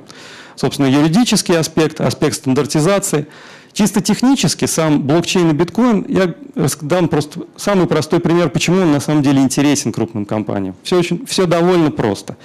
собственно, 0.57 0.87
юридический 0.87 1.57
аспект, 1.59 2.00
аспект 2.00 2.37
стандартизации. 2.37 3.26
Чисто 3.75 4.00
технически 4.00 4.66
сам 4.66 5.02
блокчейн 5.02 5.50
и 5.50 5.52
биткоин, 5.52 6.07
я 6.09 6.33
дам 6.81 7.09
просто 7.09 7.40
самый 7.57 7.88
простой 7.88 8.21
пример, 8.21 8.49
почему 8.49 8.81
он 8.81 8.93
на 8.93 9.00
самом 9.00 9.23
деле 9.23 9.43
интересен 9.43 9.93
крупным 9.93 10.26
компаниям. 10.26 10.76
Все, 10.85 10.97
очень, 10.97 11.26
все 11.26 11.47
довольно 11.47 11.90
просто. 11.90 12.37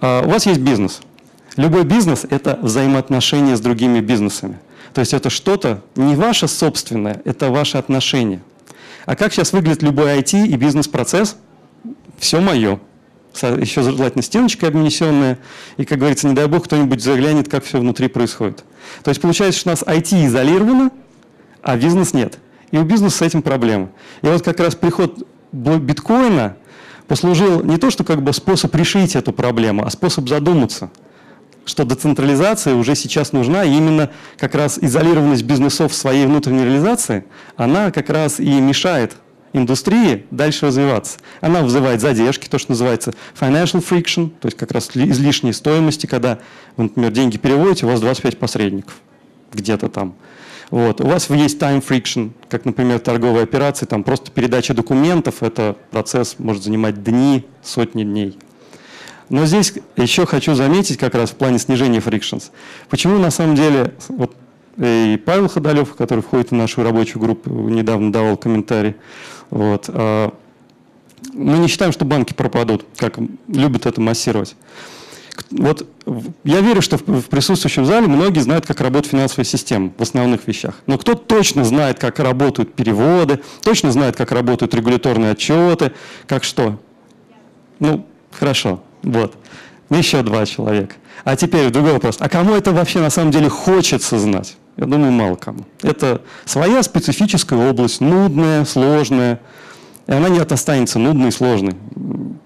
А, 0.00 0.24
у 0.26 0.30
вас 0.30 0.46
есть 0.46 0.58
бизнес. 0.58 1.00
Любой 1.56 1.84
бизнес– 1.84 2.26
это 2.30 2.58
взаимоотношения 2.60 3.56
с 3.56 3.60
другими 3.60 4.00
бизнесами. 4.00 4.58
То 4.94 5.00
есть 5.00 5.14
это 5.14 5.30
что-то 5.30 5.80
не 5.94 6.16
ваше 6.16 6.48
собственное, 6.48 7.22
это 7.24 7.50
ваши 7.50 7.78
отношения. 7.78 8.42
А 9.06 9.14
как 9.14 9.32
сейчас 9.32 9.52
выглядит 9.52 9.84
любой 9.84 10.18
IT 10.18 10.44
и 10.44 10.56
бизнес-процесс? 10.56 11.36
Все 12.18 12.40
мое. 12.40 12.80
Еще 13.34 13.82
желательно 13.82 14.22
стеночкой 14.22 14.70
обнесенная. 14.70 15.38
И, 15.76 15.84
как 15.84 15.98
говорится, 15.98 16.26
не 16.26 16.34
дай 16.34 16.46
бог, 16.46 16.64
кто-нибудь 16.64 17.02
заглянет, 17.02 17.48
как 17.48 17.64
все 17.64 17.78
внутри 17.78 18.08
происходит. 18.08 18.64
То 19.04 19.10
есть 19.10 19.20
получается, 19.20 19.60
что 19.60 19.70
у 19.70 19.72
нас 19.72 19.82
IT 19.82 20.26
изолировано, 20.26 20.90
а 21.62 21.76
бизнес 21.76 22.14
нет. 22.14 22.38
И 22.70 22.78
у 22.78 22.84
бизнеса 22.84 23.18
с 23.18 23.22
этим 23.22 23.42
проблема. 23.42 23.90
И 24.22 24.26
вот 24.26 24.42
как 24.42 24.58
раз 24.60 24.74
приход 24.74 25.26
биткоина 25.52 26.56
послужил 27.06 27.62
не 27.62 27.78
то, 27.78 27.90
что 27.90 28.04
как 28.04 28.22
бы 28.22 28.32
способ 28.32 28.74
решить 28.74 29.14
эту 29.14 29.32
проблему, 29.32 29.86
а 29.86 29.90
способ 29.90 30.28
задуматься– 30.28 30.90
что 31.68 31.84
децентрализация 31.84 32.74
уже 32.74 32.94
сейчас 32.94 33.32
нужна, 33.32 33.64
и 33.64 33.70
именно 33.70 34.10
как 34.36 34.54
раз 34.54 34.78
изолированность 34.80 35.42
бизнесов 35.42 35.92
в 35.92 35.94
своей 35.94 36.26
внутренней 36.26 36.64
реализации, 36.64 37.24
она 37.56 37.90
как 37.90 38.10
раз 38.10 38.40
и 38.40 38.60
мешает 38.60 39.16
индустрии 39.52 40.26
дальше 40.30 40.66
развиваться. 40.66 41.18
Она 41.40 41.62
вызывает 41.62 42.00
задержки, 42.00 42.48
то, 42.48 42.58
что 42.58 42.72
называется 42.72 43.14
financial 43.38 43.84
friction, 43.86 44.30
то 44.40 44.46
есть 44.46 44.56
как 44.56 44.72
раз 44.72 44.90
излишней 44.94 45.52
стоимости, 45.52 46.06
когда 46.06 46.38
вы, 46.76 46.84
например, 46.84 47.12
деньги 47.12 47.36
переводите, 47.36 47.86
у 47.86 47.88
вас 47.88 48.00
25 48.00 48.38
посредников 48.38 48.94
где-то 49.52 49.88
там. 49.88 50.14
Вот. 50.70 51.00
У 51.00 51.06
вас 51.06 51.30
есть 51.30 51.58
time 51.58 51.82
friction, 51.86 52.32
как, 52.48 52.64
например, 52.64 52.98
торговые 52.98 53.44
операции, 53.44 53.86
там 53.86 54.04
просто 54.04 54.30
передача 54.30 54.74
документов, 54.74 55.42
это 55.42 55.76
процесс 55.90 56.36
может 56.38 56.62
занимать 56.62 57.02
дни, 57.02 57.46
сотни 57.62 58.04
дней. 58.04 58.38
Но 59.30 59.46
здесь 59.46 59.74
еще 59.96 60.26
хочу 60.26 60.54
заметить 60.54 60.98
как 60.98 61.14
раз 61.14 61.30
в 61.30 61.34
плане 61.34 61.58
снижения 61.58 61.98
frictions. 61.98 62.50
Почему 62.88 63.18
на 63.18 63.30
самом 63.30 63.56
деле, 63.56 63.94
вот 64.08 64.34
и 64.78 65.20
Павел 65.24 65.48
Ходолев, 65.48 65.94
который 65.94 66.20
входит 66.20 66.50
в 66.50 66.54
нашу 66.54 66.82
рабочую 66.82 67.20
группу, 67.20 67.50
недавно 67.50 68.12
давал 68.12 68.36
комментарий, 68.36 68.94
вот, 69.50 69.86
а, 69.88 70.32
мы 71.32 71.58
не 71.58 71.68
считаем, 71.68 71.92
что 71.92 72.04
банки 72.04 72.32
пропадут, 72.32 72.84
как 72.96 73.18
любят 73.48 73.86
это 73.86 74.00
массировать. 74.00 74.56
Вот 75.50 75.86
я 76.44 76.60
верю, 76.60 76.82
что 76.82 76.96
в 76.96 77.22
присутствующем 77.22 77.86
зале 77.86 78.08
многие 78.08 78.40
знают, 78.40 78.66
как 78.66 78.80
работает 78.80 79.12
финансовая 79.12 79.44
система 79.44 79.92
в 79.96 80.02
основных 80.02 80.46
вещах. 80.48 80.74
Но 80.86 80.98
кто 80.98 81.14
точно 81.14 81.64
знает, 81.64 81.98
как 81.98 82.18
работают 82.18 82.74
переводы, 82.74 83.40
точно 83.62 83.92
знает, 83.92 84.16
как 84.16 84.32
работают 84.32 84.74
регуляторные 84.74 85.32
отчеты, 85.32 85.92
как 86.26 86.44
что? 86.44 86.80
Ну, 87.78 88.04
хорошо. 88.32 88.82
Вот. 89.02 89.36
Еще 89.90 90.22
два 90.22 90.44
человека. 90.44 90.96
А 91.24 91.36
теперь 91.36 91.70
другой 91.70 91.92
вопрос. 91.92 92.16
А 92.20 92.28
кому 92.28 92.54
это 92.54 92.72
вообще 92.72 93.00
на 93.00 93.10
самом 93.10 93.30
деле 93.30 93.48
хочется 93.48 94.18
знать? 94.18 94.56
Я 94.78 94.86
думаю, 94.86 95.10
мало 95.10 95.34
кому. 95.34 95.64
Это 95.82 96.22
своя 96.44 96.82
специфическая 96.84 97.70
область, 97.70 98.00
нудная, 98.00 98.64
сложная. 98.64 99.40
И 100.06 100.12
она 100.12 100.28
не 100.28 100.38
останется 100.38 101.00
нудной 101.00 101.28
и 101.28 101.32
сложной. 101.32 101.74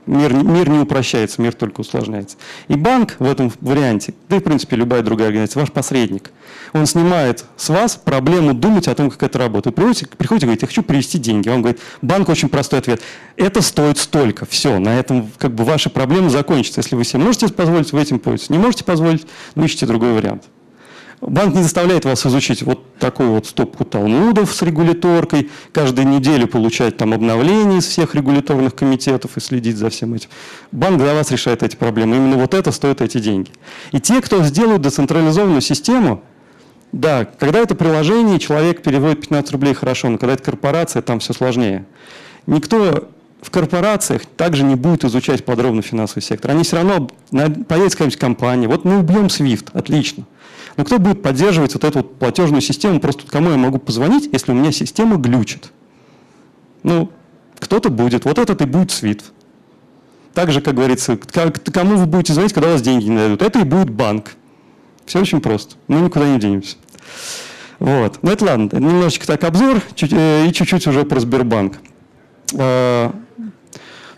Мир, 0.07 0.33
мир 0.33 0.69
не 0.69 0.79
упрощается, 0.81 1.41
мир 1.41 1.53
только 1.53 1.83
усложняется. 1.83 2.39
И 2.69 2.75
банк 2.75 3.17
в 3.19 3.31
этом 3.31 3.53
варианте, 3.61 4.15
да 4.29 4.37
и 4.37 4.41
в 4.41 4.43
принципе 4.43 4.77
любая 4.77 5.03
другая 5.03 5.29
организация, 5.29 5.61
ваш 5.61 5.71
посредник, 5.71 6.33
он 6.73 6.87
снимает 6.87 7.45
с 7.57 7.69
вас 7.69 7.97
проблему 7.97 8.55
думать 8.55 8.89
о 8.89 8.95
том, 8.95 9.11
как 9.11 9.23
это 9.23 9.39
работает. 9.39 9.67
Вы 9.67 9.73
приходите, 9.73 10.07
приходите 10.07 10.47
говорите, 10.47 10.65
я 10.65 10.69
хочу 10.69 10.83
перевести 10.83 11.19
деньги. 11.19 11.51
Он 11.51 11.61
говорит, 11.61 11.81
банк 12.01 12.31
очень 12.31 12.49
простой 12.49 12.79
ответ. 12.79 13.03
Это 13.37 13.61
стоит 13.61 13.99
столько. 13.99 14.47
Все, 14.47 14.79
на 14.79 14.99
этом 14.99 15.31
как 15.39 15.55
бы 15.55 15.65
ваша 15.65 15.91
проблема 15.91 16.31
закончится. 16.31 16.81
Если 16.81 16.97
вы 16.97 17.05
себе 17.05 17.23
можете 17.23 17.49
позволить, 17.49 17.93
вы 17.93 18.01
этим 18.01 18.19
пользуетесь. 18.19 18.51
Не 18.51 18.59
можете 18.59 18.85
позволить, 18.85 19.27
ну 19.55 19.67
ищите 19.67 19.85
другой 19.85 20.15
вариант. 20.15 20.45
Банк 21.23 21.55
не 21.55 21.63
заставляет 21.63 22.05
вас 22.05 22.27
изучить 22.27 22.63
вот 22.63 22.97
такую 22.99 23.31
вот 23.31 23.47
стопку 23.47 23.85
талмудов 23.85 24.53
с 24.53 24.61
регуляторкой, 24.61 25.51
каждую 25.71 26.09
неделю 26.09 26.49
получать 26.49 26.97
там 26.97 27.13
обновления 27.15 27.79
из 27.79 27.87
всех 27.87 28.17
регуляторных 28.17 28.75
комитетов 28.75 29.37
и 29.37 29.41
следить 29.41 29.77
за 29.77 29.89
всем 29.89 30.15
этим. 30.15 30.29
Банк 30.73 31.01
за 31.01 31.15
вас 31.15 31.31
решает 31.31 31.63
эти 31.63 31.77
проблемы. 31.77 32.17
Именно 32.17 32.39
вот 32.39 32.55
это 32.55 32.73
стоит 32.73 33.01
эти 33.01 33.19
деньги. 33.19 33.53
И 33.93 34.01
те, 34.01 34.21
кто 34.21 34.43
сделают 34.43 34.83
децентрализованную 34.83 35.61
систему, 35.61 36.25
да, 36.91 37.25
когда 37.25 37.61
это 37.61 37.77
приложение, 37.77 38.41
человек 38.41 38.83
переводит 38.83 39.21
15 39.21 39.53
рублей, 39.53 39.75
хорошо, 39.75 40.09
но 40.09 40.19
когда 40.19 40.35
это 40.35 40.43
корпорация, 40.43 41.03
там 41.03 41.21
все 41.21 41.33
сложнее. 41.33 41.87
Никто 42.49 43.09
в 43.41 43.51
корпорациях 43.53 44.23
также 44.37 44.65
не 44.65 44.75
будет 44.75 45.05
изучать 45.05 45.45
подробно 45.45 45.83
финансовый 45.83 46.23
сектор. 46.23 46.51
Они 46.51 46.65
все 46.65 46.77
равно, 46.77 47.09
появится 47.31 47.97
какая-нибудь 47.97 48.19
компания, 48.19 48.67
вот 48.67 48.85
мы 48.85 48.99
убьем 48.99 49.27
SWIFT, 49.27 49.69
отлично. 49.73 50.25
Но 50.77 50.85
кто 50.85 50.99
будет 50.99 51.23
поддерживать 51.23 51.75
вот 51.75 51.85
эту 51.85 51.99
вот 51.99 52.19
платежную 52.19 52.61
систему, 52.61 53.01
просто 53.01 53.27
кому 53.27 53.51
я 53.51 53.57
могу 53.57 53.79
позвонить, 53.79 54.29
если 54.33 54.53
у 54.53 54.55
меня 54.55 54.73
система 54.73 55.17
глючит? 55.17 55.71
Ну, 56.83 57.11
кто-то 57.59 57.91
будет, 57.91 58.25
вот 58.25 58.39
этот 58.39 58.61
и 58.63 58.65
будет 58.65 58.91
SWIFT. 58.91 59.23
Так 60.35 60.51
же, 60.51 60.61
как 60.61 60.75
говорится, 60.75 61.17
кому 61.17 61.97
вы 61.97 62.07
будете 62.07 62.33
звонить, 62.33 62.53
когда 62.53 62.71
у 62.71 62.73
вас 62.73 62.83
деньги 62.83 63.05
не 63.05 63.17
дадут? 63.17 63.43
Это 63.43 63.61
и 63.61 63.65
будет 63.65 63.91
банк. 63.91 64.33
Все 65.05 65.21
очень 65.21 65.41
просто. 65.41 65.77
Мы 65.89 66.01
никуда 66.01 66.27
не 66.27 66.39
денемся. 66.39 66.77
Вот. 67.79 68.19
Ну 68.23 68.31
это 68.31 68.45
ладно. 68.45 68.69
Немножечко 68.73 69.27
так 69.27 69.45
обзор 69.45 69.83
чуть, 69.95 70.13
э, 70.13 70.47
и 70.47 70.53
чуть-чуть 70.53 70.87
уже 70.87 71.05
про 71.05 71.21
Сбербанк. 71.21 71.79
Э, 72.55 73.11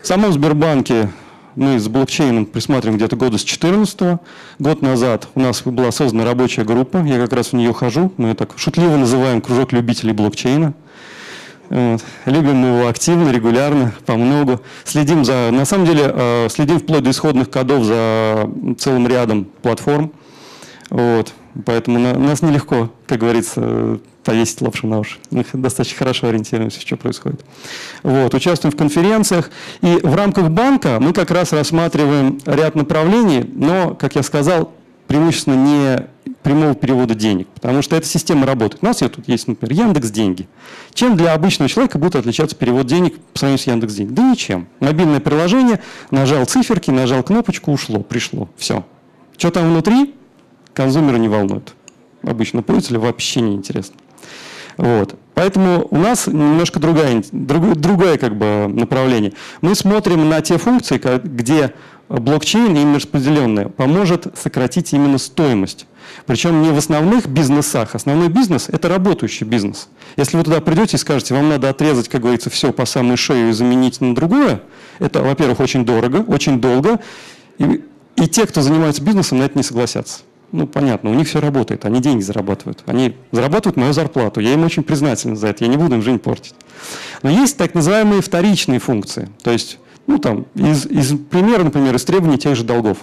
в 0.01 0.07
самом 0.07 0.31
Сбербанке 0.31 1.09
мы 1.55 1.79
с 1.79 1.87
блокчейном 1.87 2.45
присматриваем 2.45 2.97
где-то 2.97 3.15
года 3.15 3.37
с 3.37 3.43
2014 3.43 4.19
Год 4.59 4.81
назад 4.81 5.27
у 5.35 5.39
нас 5.39 5.61
была 5.63 5.91
создана 5.91 6.25
рабочая 6.25 6.63
группа, 6.63 6.97
я 7.05 7.17
как 7.19 7.33
раз 7.33 7.47
в 7.47 7.53
нее 7.53 7.73
хожу, 7.73 8.11
мы 8.17 8.29
ее 8.29 8.33
так 8.35 8.53
шутливо 8.57 8.97
называем 8.97 9.41
кружок 9.41 9.71
любителей 9.71 10.13
блокчейна. 10.13 10.73
Вот. 11.69 12.03
Любим 12.25 12.63
его 12.63 12.87
активно, 12.87 13.31
регулярно, 13.31 13.93
по 14.05 14.15
многу. 14.15 14.61
Следим 14.83 15.25
за, 15.25 15.49
на 15.51 15.65
самом 15.65 15.85
деле, 15.87 16.11
э, 16.13 16.47
следим 16.49 16.79
вплоть 16.79 17.03
до 17.03 17.09
исходных 17.09 17.49
кодов 17.49 17.83
за 17.85 18.49
целым 18.77 19.07
рядом 19.07 19.45
платформ. 19.63 20.11
Вот. 20.89 21.33
Поэтому 21.65 21.99
на, 21.99 22.17
нас 22.17 22.41
нелегко, 22.41 22.91
как 23.07 23.19
говорится, 23.19 23.99
повесить 24.25 24.59
лапшу 24.61 24.87
на 24.87 24.99
уши. 24.99 25.17
Мы 25.31 25.45
достаточно 25.53 25.97
хорошо 25.97 26.27
ориентируемся, 26.27 26.81
что 26.81 26.97
происходит. 26.97 27.45
Вот, 28.03 28.33
участвуем 28.33 28.73
в 28.73 28.77
конференциях. 28.77 29.51
И 29.81 29.99
в 30.03 30.15
рамках 30.15 30.49
банка 30.49 30.97
мы 30.99 31.13
как 31.13 31.31
раз 31.31 31.53
рассматриваем 31.53 32.39
ряд 32.45 32.75
направлений, 32.75 33.49
но, 33.53 33.93
как 33.93 34.15
я 34.15 34.23
сказал, 34.23 34.73
преимущественно 35.07 35.55
не 35.55 36.07
прямого 36.41 36.75
перевода 36.75 37.15
денег, 37.15 37.47
потому 37.47 37.81
что 37.81 37.95
эта 37.95 38.05
система 38.07 38.45
работает. 38.45 38.83
У 38.83 38.85
нас 38.85 38.97
тут 38.97 39.27
есть, 39.27 39.47
например, 39.47 39.85
Яндекс 39.87 40.11
Деньги. 40.11 40.47
Чем 40.93 41.17
для 41.17 41.33
обычного 41.33 41.69
человека 41.69 41.97
будет 41.97 42.15
отличаться 42.15 42.55
перевод 42.55 42.85
денег 42.85 43.17
по 43.33 43.39
сравнению 43.39 43.63
с 43.63 43.67
Яндекс 43.67 43.93
Деньги? 43.93 44.13
Да 44.13 44.23
ничем. 44.23 44.67
Мобильное 44.79 45.19
приложение, 45.19 45.81
нажал 46.11 46.45
циферки, 46.45 46.91
нажал 46.91 47.23
кнопочку, 47.23 47.71
ушло, 47.71 47.99
пришло. 47.99 48.49
Все. 48.57 48.85
Что 49.37 49.51
там 49.51 49.71
внутри, 49.71 50.13
консумера 50.73 51.17
не 51.17 51.27
волнует. 51.27 51.73
Обычно 52.21 52.61
пользователя 52.61 52.99
вообще 52.99 53.41
не 53.41 53.55
интересно. 53.55 53.95
Вот. 54.77 55.15
Поэтому 55.33 55.87
у 55.91 55.97
нас 55.97 56.27
немножко 56.27 56.79
другая, 56.79 57.23
другое, 57.31 57.75
другое 57.75 58.17
как 58.17 58.37
бы 58.37 58.67
направление. 58.67 59.33
Мы 59.61 59.75
смотрим 59.75 60.29
на 60.29 60.41
те 60.41 60.57
функции, 60.57 60.99
где 61.23 61.73
блокчейн, 62.07 62.75
именно 62.75 62.95
распределенная, 62.95 63.67
поможет 63.67 64.27
сократить 64.37 64.93
именно 64.93 65.17
стоимость. 65.17 65.87
Причем 66.25 66.61
не 66.61 66.69
в 66.69 66.77
основных 66.77 67.27
бизнесах. 67.27 67.95
Основной 67.95 68.29
бизнес– 68.29 68.69
это 68.71 68.87
работающий 68.87 69.45
бизнес. 69.45 69.89
Если 70.15 70.37
вы 70.37 70.43
туда 70.43 70.61
придете 70.61 70.97
и 70.97 70.99
скажете, 70.99 71.33
вам 71.33 71.49
надо 71.49 71.69
отрезать, 71.69 72.07
как 72.07 72.21
говорится, 72.21 72.49
все 72.49 72.71
по 72.71 72.85
самой 72.85 73.17
шею 73.17 73.49
и 73.49 73.53
заменить 73.53 74.01
на 74.01 74.15
другое, 74.15 74.61
это, 74.99 75.21
во-первых, 75.21 75.59
очень 75.59 75.83
дорого, 75.83 76.17
очень 76.27 76.61
долго, 76.61 76.99
и, 77.57 77.83
и 78.15 78.27
те, 78.27 78.45
кто 78.45 78.61
занимается 78.61 79.01
бизнесом, 79.01 79.39
на 79.39 79.43
это 79.43 79.57
не 79.57 79.63
согласятся 79.63 80.19
ну, 80.51 80.67
понятно, 80.67 81.09
у 81.09 81.13
них 81.13 81.27
все 81.27 81.39
работает, 81.39 81.85
они 81.85 82.01
деньги 82.01 82.21
зарабатывают. 82.21 82.83
Они 82.85 83.15
зарабатывают 83.31 83.77
мою 83.77 83.93
зарплату, 83.93 84.39
я 84.39 84.53
им 84.53 84.63
очень 84.63 84.83
признателен 84.83 85.35
за 85.35 85.47
это, 85.47 85.63
я 85.63 85.69
не 85.69 85.77
буду 85.77 85.95
им 85.95 86.01
жизнь 86.01 86.19
портить. 86.19 86.55
Но 87.23 87.29
есть 87.29 87.57
так 87.57 87.73
называемые 87.73 88.21
вторичные 88.21 88.79
функции, 88.79 89.29
то 89.43 89.51
есть, 89.51 89.79
ну, 90.07 90.17
там, 90.17 90.45
из, 90.55 90.85
из 90.85 91.17
примера, 91.29 91.63
например, 91.63 91.95
из 91.95 92.03
требований 92.05 92.37
тех 92.37 92.55
же 92.55 92.63
долгов. 92.63 92.99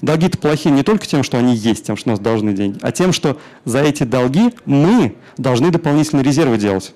Долги-то 0.00 0.36
плохие 0.38 0.74
не 0.74 0.82
только 0.82 1.06
тем, 1.06 1.22
что 1.22 1.38
они 1.38 1.54
есть, 1.54 1.86
тем, 1.86 1.96
что 1.96 2.10
у 2.10 2.12
нас 2.12 2.20
должны 2.20 2.52
деньги, 2.52 2.78
а 2.82 2.92
тем, 2.92 3.12
что 3.12 3.38
за 3.64 3.80
эти 3.80 4.02
долги 4.02 4.52
мы 4.66 5.16
должны 5.38 5.70
дополнительные 5.70 6.24
резервы 6.24 6.58
делать. 6.58 6.92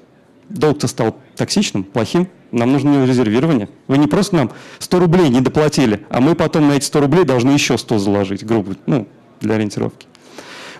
Долг-то 0.49 0.89
стал 0.89 1.17
токсичным, 1.37 1.85
плохим, 1.85 2.29
нам 2.53 2.73
нужно 2.73 3.05
резервирование. 3.05 3.69
Вы 3.87 3.99
не 3.99 4.07
просто 4.07 4.37
нам 4.37 4.51
100 4.79 4.99
рублей 4.99 5.29
не 5.29 5.41
доплатили, 5.41 6.07
а 6.11 6.21
мы 6.21 6.35
потом 6.35 6.69
на 6.69 6.73
эти 6.73 6.85
100 6.85 7.01
рублей 7.01 7.25
должны 7.25 7.51
еще 7.51 7.77
100 7.77 7.99
заложить, 7.99 8.45
грубо. 8.45 8.77
Ну, 8.87 9.07
для 9.41 9.55
ориентировки. 9.55 10.07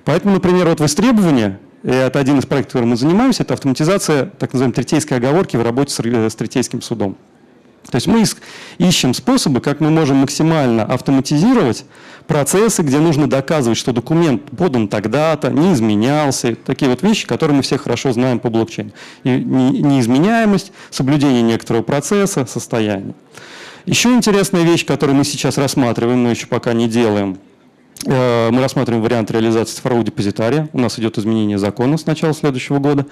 Поэтому, 0.05 0.35
например, 0.35 0.69
вот 0.69 0.81
востребование, 0.81 1.59
и 1.83 1.91
это 1.91 2.19
один 2.19 2.39
из 2.39 2.47
проектов, 2.47 2.73
которым 2.73 2.91
мы 2.91 2.97
занимаемся, 2.97 3.43
это 3.43 3.55
автоматизация 3.55 4.27
так 4.27 4.53
называемой 4.53 4.75
третейской 4.75 5.15
оговорки 5.15 5.57
в 5.57 5.63
работе 5.63 5.93
с, 5.93 5.99
с 6.01 6.35
третейским 6.35 6.83
судом. 6.83 7.17
То 7.91 7.97
есть 7.97 8.07
мы 8.07 8.23
ищем 8.77 9.15
способы, 9.15 9.61
как 9.61 9.81
мы 9.81 9.91
можем 9.91 10.19
максимально 10.19 10.85
автоматизировать 10.85 11.87
процессы, 12.27 12.83
где 12.83 12.99
нужно 12.99 13.31
доказывать, 13.31 13.79
что 13.79 13.93
документ 13.93 14.43
подан 14.51 14.89
тогда-то, 14.89 15.51
не 15.51 15.73
изменялся. 15.73 16.55
Такие 16.55 16.91
вот 16.91 17.03
вещи, 17.03 17.27
которые 17.27 17.57
мы 17.57 17.63
все 17.63 17.79
хорошо 17.79 18.13
знаем 18.13 18.41
по 18.41 18.51
блокчейну. 18.51 18.91
И 19.25 19.31
неизменяемость, 19.31 20.73
соблюдение 20.91 21.41
некоторого 21.41 21.83
процесса, 21.83 22.45
состояния. 22.45 23.15
Еще 23.87 24.11
интересная 24.11 24.65
вещь, 24.65 24.85
которую 24.85 25.17
мы 25.17 25.25
сейчас 25.25 25.57
рассматриваем, 25.57 26.23
но 26.23 26.31
еще 26.31 26.47
пока 26.47 26.75
не 26.75 26.89
делаем. 26.89 27.39
Э, 28.07 28.51
мы 28.51 28.61
рассматриваем 28.61 29.03
вариант 29.03 29.31
реализации 29.31 29.77
цифрового 29.77 30.05
депозитария. 30.05 30.69
У 30.73 30.79
нас 30.79 30.99
идет 30.99 31.19
изменение 31.19 31.59
закона 31.59 31.99
с 31.99 32.07
начала 32.07 32.33
следующего 32.33 32.79
года. 32.79 33.07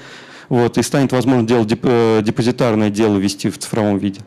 Вот, 0.48 0.78
и 0.78 0.82
станет 0.82 1.12
возможно 1.12 1.46
делать 1.46 1.72
э, 1.82 2.20
депозитарное 2.22 2.90
дело 2.90 3.16
вести 3.16 3.50
в 3.50 3.58
цифровом 3.58 3.98
виде. 3.98 4.20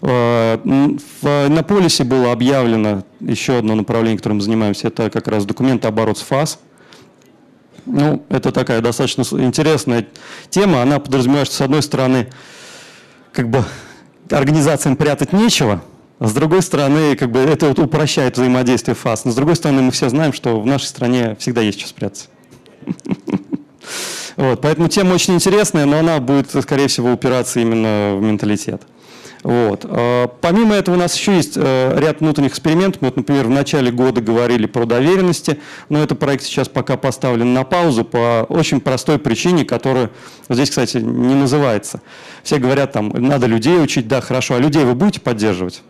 Э, 0.00 0.58
на 0.64 1.62
полисе 1.62 2.02
было 2.02 2.32
объявлено 2.32 3.04
еще 3.20 3.58
одно 3.58 3.76
направление, 3.76 4.18
которым 4.18 4.38
мы 4.38 4.42
занимаемся, 4.42 4.88
это 4.88 5.08
как 5.08 5.28
раз 5.28 5.44
документооборот 5.44 6.18
с 6.18 6.22
ФАС. 6.22 6.58
Ну, 7.86 8.24
это 8.28 8.52
такая 8.52 8.80
достаточно 8.80 9.22
интересная 9.40 10.06
тема. 10.50 10.82
Она 10.82 10.98
подразумевает, 10.98 11.46
что 11.46 11.56
с 11.56 11.60
одной 11.60 11.82
стороны, 11.82 12.28
как 13.32 13.48
бы 13.48 13.64
организациям 14.30 14.96
прятать 14.96 15.32
нечего, 15.32 15.82
с 16.28 16.32
другой 16.32 16.62
стороны, 16.62 17.16
как 17.16 17.30
бы 17.30 17.40
это 17.40 17.68
вот 17.68 17.78
упрощает 17.78 18.36
взаимодействие 18.36 18.94
ФАС. 18.94 19.24
Но 19.24 19.32
с 19.32 19.34
другой 19.34 19.56
стороны, 19.56 19.82
мы 19.82 19.90
все 19.90 20.08
знаем, 20.08 20.32
что 20.32 20.60
в 20.60 20.66
нашей 20.66 20.86
стране 20.86 21.36
всегда 21.38 21.60
есть 21.60 21.80
что 21.80 21.88
спрятаться. 21.88 22.26
Вот, 24.34 24.62
поэтому 24.62 24.88
тема 24.88 25.12
очень 25.12 25.34
интересная, 25.34 25.84
но 25.84 25.98
она 25.98 26.18
будет, 26.18 26.50
скорее 26.62 26.88
всего, 26.88 27.12
упираться 27.12 27.60
именно 27.60 28.16
в 28.16 28.22
менталитет. 28.22 28.80
Вот. 29.42 29.84
А, 29.84 30.28
помимо 30.40 30.74
этого 30.74 30.94
у 30.94 30.98
нас 30.98 31.14
еще 31.16 31.36
есть 31.36 31.54
э, 31.56 31.98
ряд 31.98 32.20
внутренних 32.20 32.50
экспериментов. 32.52 33.02
Мы, 33.02 33.08
вот, 33.08 33.16
например, 33.16 33.46
в 33.46 33.50
начале 33.50 33.90
года 33.90 34.20
говорили 34.20 34.66
про 34.66 34.86
доверенности, 34.86 35.60
но 35.88 36.02
этот 36.02 36.18
проект 36.18 36.44
сейчас 36.44 36.68
пока 36.68 36.96
поставлен 36.96 37.52
на 37.52 37.64
паузу 37.64 38.04
по 38.04 38.46
очень 38.48 38.80
простой 38.80 39.18
причине, 39.18 39.64
которая 39.64 40.10
здесь, 40.48 40.70
кстати, 40.70 40.96
не 40.96 41.34
называется. 41.34 42.00
Все 42.42 42.58
говорят, 42.58 42.92
там, 42.92 43.08
надо 43.10 43.46
людей 43.46 43.82
учить, 43.82 44.08
да, 44.08 44.20
хорошо, 44.20 44.54
а 44.54 44.58
людей 44.58 44.84
вы 44.84 44.94
будете 44.94 45.20
поддерживать? 45.20 45.82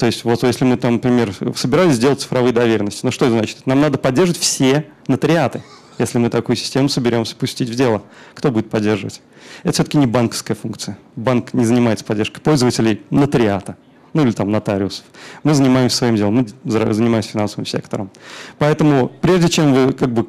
То 0.00 0.06
есть 0.06 0.24
вот 0.24 0.42
если 0.44 0.64
мы 0.64 0.78
там, 0.78 0.94
например, 0.94 1.34
собирались 1.54 1.96
сделать 1.96 2.22
цифровые 2.22 2.54
доверенности, 2.54 3.04
ну 3.04 3.10
что 3.10 3.26
это 3.26 3.34
значит? 3.34 3.66
Нам 3.66 3.82
надо 3.82 3.98
поддерживать 3.98 4.40
все 4.40 4.86
нотариаты. 5.06 5.62
Если 5.98 6.16
мы 6.16 6.30
такую 6.30 6.56
систему 6.56 6.88
соберемся 6.88 7.36
пустить 7.36 7.68
в 7.68 7.74
дело, 7.74 8.02
кто 8.32 8.50
будет 8.50 8.70
поддерживать? 8.70 9.20
Это 9.62 9.74
все-таки 9.74 9.98
не 9.98 10.06
банковская 10.06 10.54
функция. 10.54 10.96
Банк 11.16 11.52
не 11.52 11.66
занимается 11.66 12.06
поддержкой 12.06 12.40
пользователей 12.40 13.02
нотариата, 13.10 13.76
ну 14.14 14.22
или 14.22 14.30
там 14.30 14.50
нотариусов. 14.50 15.04
Мы 15.42 15.52
занимаемся 15.52 15.98
своим 15.98 16.16
делом, 16.16 16.34
мы 16.34 16.46
занимаемся 16.64 17.32
финансовым 17.32 17.66
сектором. 17.66 18.10
Поэтому 18.56 19.12
прежде 19.20 19.50
чем 19.50 19.74
вы, 19.74 19.92
как 19.92 20.14
бы, 20.14 20.26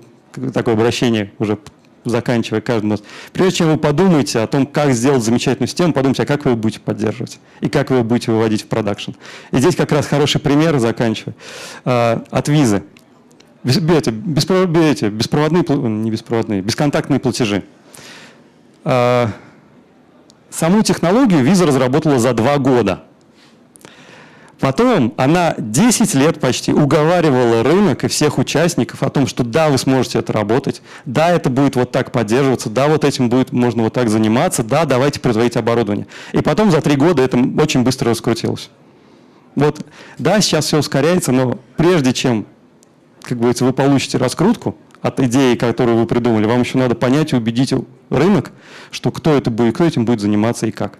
такое 0.51 0.73
обращение 0.73 1.31
уже 1.39 1.57
заканчивая 2.05 2.61
каждый 2.61 2.91
раз, 2.91 3.03
прежде 3.33 3.57
чем 3.57 3.71
вы 3.71 3.77
подумаете 3.77 4.39
о 4.39 4.47
том, 4.47 4.65
как 4.65 4.93
сделать 4.93 5.23
замечательную 5.23 5.67
систему, 5.67 5.93
подумайте, 5.93 6.23
а 6.23 6.25
как 6.25 6.45
вы 6.45 6.51
ее 6.51 6.57
будете 6.57 6.79
поддерживать 6.79 7.39
и 7.61 7.69
как 7.69 7.89
вы 7.89 7.97
ее 7.97 8.03
будете 8.03 8.31
выводить 8.31 8.63
в 8.63 8.67
продакшн. 8.67 9.11
И 9.51 9.57
здесь 9.57 9.75
как 9.75 9.91
раз 9.91 10.07
хороший 10.07 10.41
пример, 10.41 10.79
заканчивая, 10.79 11.35
а, 11.85 12.23
от 12.29 12.47
визы. 12.47 12.83
Эти, 13.63 14.09
беспроводные, 14.09 15.63
не 15.67 16.09
беспроводные, 16.09 16.61
бесконтактные 16.61 17.19
платежи. 17.19 17.63
А, 18.83 19.29
саму 20.49 20.81
технологию 20.81 21.45
Visa 21.45 21.65
разработала 21.65 22.19
за 22.19 22.33
два 22.33 22.57
года. 22.57 23.03
Потом 24.61 25.13
она 25.17 25.55
10 25.57 26.13
лет 26.13 26.39
почти 26.39 26.71
уговаривала 26.71 27.63
рынок 27.63 28.03
и 28.03 28.07
всех 28.07 28.37
участников 28.37 29.01
о 29.01 29.09
том, 29.09 29.25
что 29.25 29.43
да, 29.43 29.69
вы 29.69 29.79
сможете 29.79 30.19
это 30.19 30.31
работать, 30.33 30.83
да, 31.05 31.31
это 31.31 31.49
будет 31.49 31.75
вот 31.75 31.91
так 31.91 32.11
поддерживаться, 32.11 32.69
да, 32.69 32.87
вот 32.87 33.03
этим 33.03 33.27
будет 33.27 33.51
можно 33.51 33.81
вот 33.81 33.93
так 33.93 34.09
заниматься, 34.09 34.63
да, 34.63 34.85
давайте 34.85 35.19
производить 35.19 35.57
оборудование. 35.57 36.05
И 36.31 36.41
потом 36.41 36.69
за 36.69 36.79
три 36.81 36.95
года 36.95 37.23
это 37.23 37.39
очень 37.59 37.81
быстро 37.81 38.11
раскрутилось. 38.11 38.69
Вот, 39.55 39.83
да, 40.19 40.39
сейчас 40.41 40.65
все 40.65 40.77
ускоряется, 40.77 41.31
но 41.31 41.57
прежде 41.75 42.13
чем, 42.13 42.45
как 43.23 43.39
говорится, 43.39 43.65
вы 43.65 43.73
получите 43.73 44.19
раскрутку, 44.19 44.77
от 45.01 45.19
идеи, 45.19 45.55
которую 45.55 45.97
вы 45.97 46.05
придумали. 46.05 46.45
Вам 46.45 46.61
еще 46.61 46.77
надо 46.77 46.93
понять 46.93 47.33
и 47.33 47.35
убедить 47.35 47.73
рынок, 48.11 48.51
что 48.91 49.11
кто 49.11 49.33
это 49.33 49.49
будет, 49.49 49.73
кто 49.73 49.85
этим 49.85 50.05
будет 50.05 50.21
заниматься 50.21 50.67
и 50.67 50.71
как. 50.71 50.99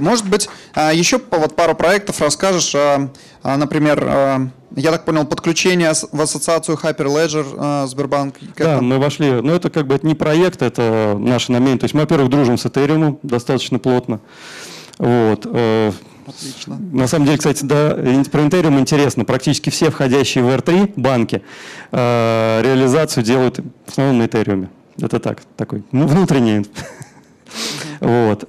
Может 0.00 0.28
быть, 0.28 0.48
а, 0.74 0.92
еще 0.92 1.20
вот 1.30 1.56
пару 1.56 1.74
проектов 1.74 2.20
расскажешь, 2.20 2.74
а, 2.74 3.10
а, 3.42 3.56
например, 3.56 4.50
я 4.76 4.92
так 4.92 5.04
понял, 5.04 5.26
подключение 5.26 5.92
в 6.12 6.20
ассоциацию 6.20 6.78
Hyperledger 6.80 7.88
Сбербанк. 7.88 8.36
Да, 8.56 8.80
мы 8.80 8.98
вошли, 8.98 9.40
но 9.40 9.54
это 9.54 9.68
как 9.68 9.86
бы 9.86 9.96
это 9.96 10.06
не 10.06 10.14
проект, 10.14 10.62
это 10.62 11.16
наше 11.18 11.50
намерение. 11.50 11.78
То 11.78 11.84
есть 11.84 11.94
мы, 11.94 12.02
во-первых, 12.02 12.30
дружим 12.30 12.56
с 12.56 12.66
Ethereum 12.66 13.18
достаточно 13.22 13.78
плотно. 13.78 14.20
Вот. 15.00 15.46
Э, 15.46 15.92
Отлично. 16.26 16.78
На 16.92 17.06
самом 17.06 17.24
деле, 17.24 17.38
кстати, 17.38 17.64
да, 17.64 17.96
про 18.30 18.42
Интериум 18.42 18.78
интересно. 18.78 19.24
Практически 19.24 19.70
все 19.70 19.90
входящие 19.90 20.44
в 20.44 20.48
R3 20.48 20.92
банки 20.96 21.42
э, 21.90 22.60
реализацию 22.62 23.24
делают 23.24 23.58
в 23.86 23.90
основном 23.90 24.18
на 24.18 24.24
Ethereum. 24.24 24.68
Это 25.00 25.18
так, 25.18 25.38
такой 25.56 25.84
ну, 25.92 26.06
внутренний. 26.06 26.66
Вот. 28.00 28.44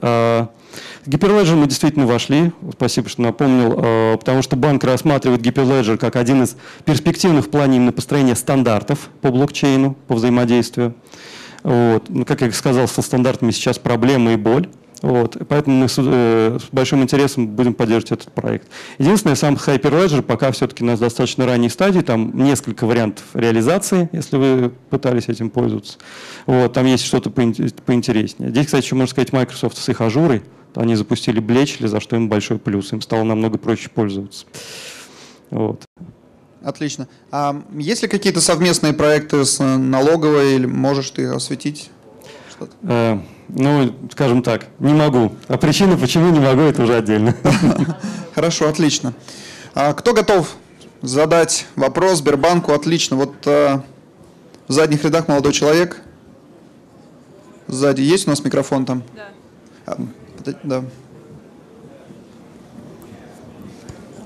Hyperledger 1.06 1.56
мы 1.56 1.68
действительно 1.68 2.06
вошли, 2.06 2.52
спасибо, 2.74 3.10
что 3.10 3.22
напомнил, 3.22 3.74
э, 3.78 4.18
потому 4.18 4.42
что 4.42 4.56
банк 4.56 4.84
рассматривает 4.84 5.42
Hyperledger 5.42 5.98
как 5.98 6.16
один 6.16 6.44
из 6.44 6.56
перспективных 6.86 7.46
в 7.46 7.50
плане 7.50 7.78
именно 7.78 7.92
построения 7.92 8.36
стандартов 8.36 9.10
по 9.22 9.32
блокчейну, 9.32 9.96
по 10.08 10.16
взаимодействию. 10.16 10.94
Вот. 11.64 12.10
Ну, 12.10 12.26
как 12.26 12.42
я 12.42 12.52
сказал, 12.52 12.88
со 12.88 13.02
стандартами 13.02 13.52
сейчас 13.52 13.80
проблемы 13.80 14.34
и 14.34 14.36
боль. 14.36 14.68
Вот, 15.02 15.36
поэтому 15.50 15.78
мы 15.78 15.90
с, 15.90 15.96
э, 15.98 16.60
с 16.62 16.72
большим 16.72 17.02
интересом 17.02 17.48
будем 17.48 17.74
поддерживать 17.74 18.12
этот 18.12 18.34
проект. 18.34 18.68
Единственное, 19.00 19.36
сам 19.36 19.56
Hyperledger 19.56 20.22
пока 20.22 20.52
все-таки 20.52 20.84
на 20.84 20.96
достаточно 20.96 21.48
ранней 21.48 21.70
стадии, 21.70 22.02
там 22.02 22.38
несколько 22.38 22.86
вариантов 22.86 23.24
реализации, 23.34 24.10
если 24.12 24.38
вы 24.38 24.72
пытались 24.92 25.28
этим 25.28 25.50
пользоваться. 25.50 25.98
Вот, 26.46 26.74
там 26.74 26.86
есть 26.86 27.04
что-то 27.04 27.32
поинтереснее. 27.32 28.52
Здесь, 28.52 28.68
кстати, 28.68 28.86
еще 28.86 28.94
можно 28.94 29.10
сказать 29.10 29.34
Microsoft 29.34 29.76
с 29.76 29.90
их 29.90 30.02
ажурой, 30.02 30.44
они 30.76 30.96
запустили 30.96 31.40
Блечли, 31.40 31.88
за 31.88 32.00
что 32.00 32.16
им 32.16 32.30
большой 32.30 32.60
плюс, 32.60 32.92
им 32.94 33.02
стало 33.02 33.24
намного 33.24 33.58
проще 33.58 33.90
пользоваться. 33.90 34.46
Вот. 35.50 35.84
Отлично. 36.64 37.08
А 37.32 37.62
есть 37.74 38.04
ли 38.04 38.08
какие-то 38.08 38.40
совместные 38.40 38.94
проекты 38.94 39.44
с 39.46 39.60
налоговой, 39.64 40.56
или 40.56 40.66
можешь 40.66 41.10
ты 41.10 41.26
осветить 41.26 41.90
что-то? 42.50 42.74
Э, 42.84 43.20
ну, 43.50 43.94
скажем 44.12 44.44
так, 44.44 44.68
не 44.80 44.94
могу. 44.94 45.34
А 45.48 45.58
причина, 45.58 45.98
почему 45.98 46.30
не 46.30 46.40
могу, 46.40 46.62
это 46.62 46.84
уже 46.84 46.96
отдельно. 46.96 47.36
Хорошо, 48.36 48.70
отлично. 48.70 49.14
А 49.74 49.94
кто 49.94 50.14
готов 50.14 50.56
задать 51.02 51.66
вопрос 51.76 52.20
Сбербанку? 52.20 52.74
Отлично. 52.74 53.16
Вот 53.16 53.34
а, 53.46 53.84
в 54.68 54.72
задних 54.72 55.04
рядах 55.04 55.28
молодой 55.28 55.54
человек. 55.54 56.02
Сзади 57.68 58.02
есть 58.02 58.28
у 58.28 58.30
нас 58.30 58.44
микрофон 58.44 58.86
там? 58.86 59.04
Да. 59.86 59.98
Да. 60.44 60.54
А, 60.64 60.84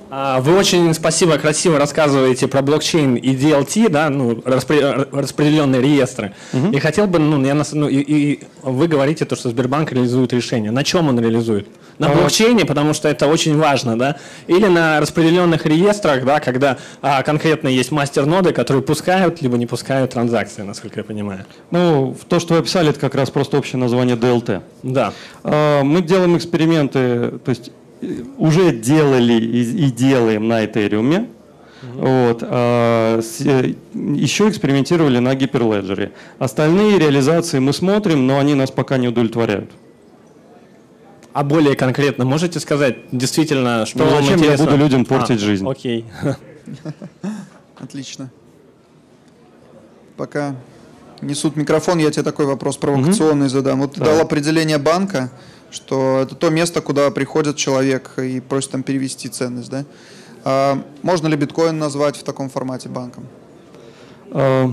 вы 0.09 0.55
очень, 0.55 0.93
спасибо, 0.93 1.37
красиво 1.37 1.79
рассказываете 1.79 2.47
про 2.47 2.61
блокчейн 2.61 3.15
и 3.15 3.35
DLT, 3.35 3.89
да, 3.89 4.09
ну, 4.09 4.41
распределенные 4.45 5.81
реестры. 5.81 6.33
Угу. 6.53 6.71
И 6.71 6.79
хотел 6.79 7.07
бы, 7.07 7.19
ну, 7.19 7.43
я, 7.43 7.59
ну 7.73 7.87
и, 7.87 7.97
и 7.97 8.39
вы 8.61 8.87
говорите 8.87 9.25
то, 9.25 9.35
что 9.35 9.49
Сбербанк 9.49 9.91
реализует 9.91 10.33
решение. 10.33 10.71
На 10.71 10.83
чем 10.83 11.09
он 11.09 11.19
реализует? 11.19 11.67
На 11.97 12.11
а 12.11 12.15
блокчейне, 12.15 12.65
потому 12.65 12.93
что 12.93 13.07
это 13.07 13.27
очень 13.27 13.57
важно, 13.57 13.97
да? 13.97 14.17
Или 14.47 14.67
на 14.67 14.99
распределенных 14.99 15.65
реестрах, 15.65 16.25
да, 16.25 16.39
когда 16.39 16.77
а, 17.01 17.23
конкретно 17.23 17.69
есть 17.69 17.91
мастер-ноды, 17.91 18.51
которые 18.51 18.83
пускают, 18.83 19.41
либо 19.41 19.57
не 19.57 19.65
пускают 19.65 20.11
транзакции, 20.11 20.63
насколько 20.63 20.99
я 20.99 21.03
понимаю. 21.03 21.45
Ну, 21.71 22.15
то, 22.27 22.39
что 22.39 22.55
вы 22.55 22.59
описали, 22.59 22.89
это 22.89 22.99
как 22.99 23.15
раз 23.15 23.29
просто 23.29 23.57
общее 23.57 23.79
название 23.79 24.17
DLT. 24.17 24.61
Да. 24.83 25.13
А, 25.43 25.83
мы 25.83 26.01
делаем 26.01 26.35
эксперименты, 26.37 27.39
то 27.43 27.49
есть 27.49 27.71
уже 28.37 28.71
делали 28.71 29.33
и, 29.33 29.87
и 29.87 29.91
делаем 29.91 30.47
на 30.47 30.63
Ethereum. 30.63 31.29
Вот. 31.93 32.39
А, 32.41 33.19
с, 33.21 33.39
еще 33.41 34.49
экспериментировали 34.49 35.19
на 35.19 35.33
Hyperledger. 35.33 36.11
Остальные 36.39 36.99
реализации 36.99 37.59
мы 37.59 37.73
смотрим, 37.73 38.27
но 38.27 38.39
они 38.39 38.55
нас 38.55 38.71
пока 38.71 38.97
не 38.97 39.07
удовлетворяют. 39.07 39.71
А 41.33 41.43
более 41.43 41.75
конкретно 41.75 42.25
можете 42.25 42.59
сказать 42.59 42.97
действительно, 43.11 43.85
что 43.85 44.05
ну, 44.05 44.09
зачем 44.09 44.41
я 44.41 44.55
буду 44.57 44.77
людям 44.77 45.05
портить 45.05 45.41
а, 45.41 45.45
жизнь? 45.45 45.69
Окей. 45.69 46.05
Отлично. 47.77 48.31
пока 50.15 50.55
несут 51.21 51.55
микрофон, 51.55 51.99
я 51.99 52.09
тебе 52.09 52.23
такой 52.23 52.45
вопрос 52.45 52.77
провокационный 52.77 53.49
задам. 53.49 53.81
Вот 53.81 53.93
ты 53.93 54.01
дал 54.01 54.19
определение 54.21 54.77
банка, 54.77 55.29
что 55.75 56.19
это 56.21 56.35
то 56.35 56.49
место, 56.49 56.81
куда 56.81 57.11
приходит 57.11 57.57
человек 57.57 58.17
и 58.17 58.39
просит 58.39 58.71
там 58.71 58.83
перевести 58.83 59.29
ценность, 59.29 59.69
да? 59.69 59.85
А 60.43 60.81
можно 61.01 61.27
ли 61.27 61.35
биткоин 61.35 61.77
назвать 61.77 62.17
в 62.17 62.23
таком 62.23 62.49
формате 62.49 62.89
банком? 62.89 63.25
А, 64.31 64.71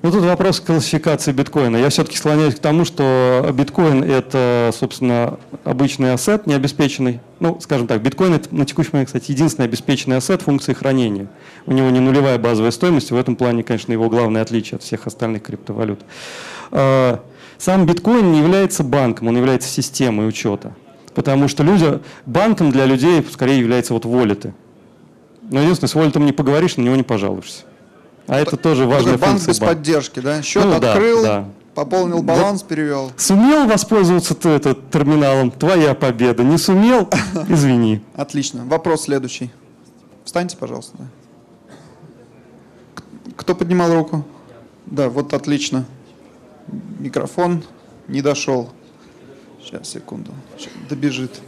Ну, 0.00 0.12
тут 0.12 0.22
вопрос 0.22 0.60
классификации 0.60 1.32
биткоина. 1.32 1.76
Я 1.76 1.88
все-таки 1.88 2.16
склоняюсь 2.16 2.54
к 2.54 2.60
тому, 2.60 2.84
что 2.84 3.50
биткоин– 3.52 4.04
это, 4.04 4.70
собственно, 4.72 5.40
обычный 5.64 6.12
ассет, 6.12 6.46
не 6.46 6.54
обеспеченный. 6.54 7.20
Ну, 7.40 7.58
скажем 7.60 7.88
так, 7.88 8.00
биткоин– 8.00 8.32
это 8.34 8.54
на 8.54 8.64
текущий 8.64 8.90
момент, 8.92 9.08
кстати, 9.08 9.32
единственный 9.32 9.64
обеспеченный 9.64 10.16
ассет 10.16 10.42
функции 10.42 10.72
хранения. 10.72 11.26
У 11.66 11.72
него 11.72 11.90
не 11.90 11.98
нулевая 11.98 12.38
базовая 12.38 12.70
стоимость, 12.70 13.10
в 13.10 13.16
этом 13.16 13.34
плане, 13.34 13.64
конечно, 13.64 13.90
его 13.90 14.08
главное 14.08 14.42
отличие 14.42 14.76
от 14.76 14.84
всех 14.84 15.08
остальных 15.08 15.42
криптовалют. 15.42 16.00
Сам 17.58 17.86
биткоин 17.86 18.30
не 18.32 18.38
является 18.38 18.84
банком, 18.84 19.28
он 19.28 19.36
является 19.36 19.68
системой 19.68 20.28
учета. 20.28 20.74
Потому 21.14 21.48
что 21.48 21.64
люди, 21.64 22.00
банком 22.26 22.70
для 22.70 22.86
людей 22.86 23.26
скорее 23.32 23.58
являются 23.58 23.92
вот 23.92 24.04
волеты. 24.04 24.54
Но 25.50 25.60
единственное, 25.60 25.88
с 25.88 25.94
волетом 25.94 26.24
не 26.26 26.32
поговоришь, 26.32 26.76
на 26.76 26.82
него 26.82 26.94
не 26.94 27.02
пожалуешься. 27.02 27.62
А 28.28 28.38
это 28.38 28.56
тоже 28.56 28.84
важная 28.86 29.14
Такой 29.14 29.20
банк 29.22 29.30
функция 29.32 29.52
без 29.52 29.58
банка. 29.60 29.74
поддержки, 29.74 30.20
да? 30.20 30.42
Счет 30.42 30.64
Ну 30.64 30.78
да, 30.78 30.92
открыл, 30.92 31.22
да. 31.22 31.44
пополнил 31.74 32.22
баланс, 32.22 32.62
перевел. 32.62 33.10
Сумел 33.16 33.66
воспользоваться 33.66 34.34
ты 34.34 34.50
этот 34.50 34.90
терминалом, 34.90 35.50
твоя 35.50 35.94
победа. 35.94 36.44
Не 36.44 36.58
сумел, 36.58 37.08
извини. 37.48 38.02
Отлично. 38.14 38.64
Вопрос 38.66 39.04
следующий. 39.04 39.50
Встаньте, 40.24 40.56
пожалуйста. 40.58 40.98
Кто 43.36 43.54
поднимал 43.54 43.92
руку? 43.94 44.24
Да, 44.86 45.08
вот 45.08 45.32
отлично. 45.32 45.86
Микрофон 46.98 47.62
не 48.08 48.22
дошел. 48.22 48.70
Сейчас, 49.62 49.88
секунду. 49.88 50.32
Добежит. 50.88 51.40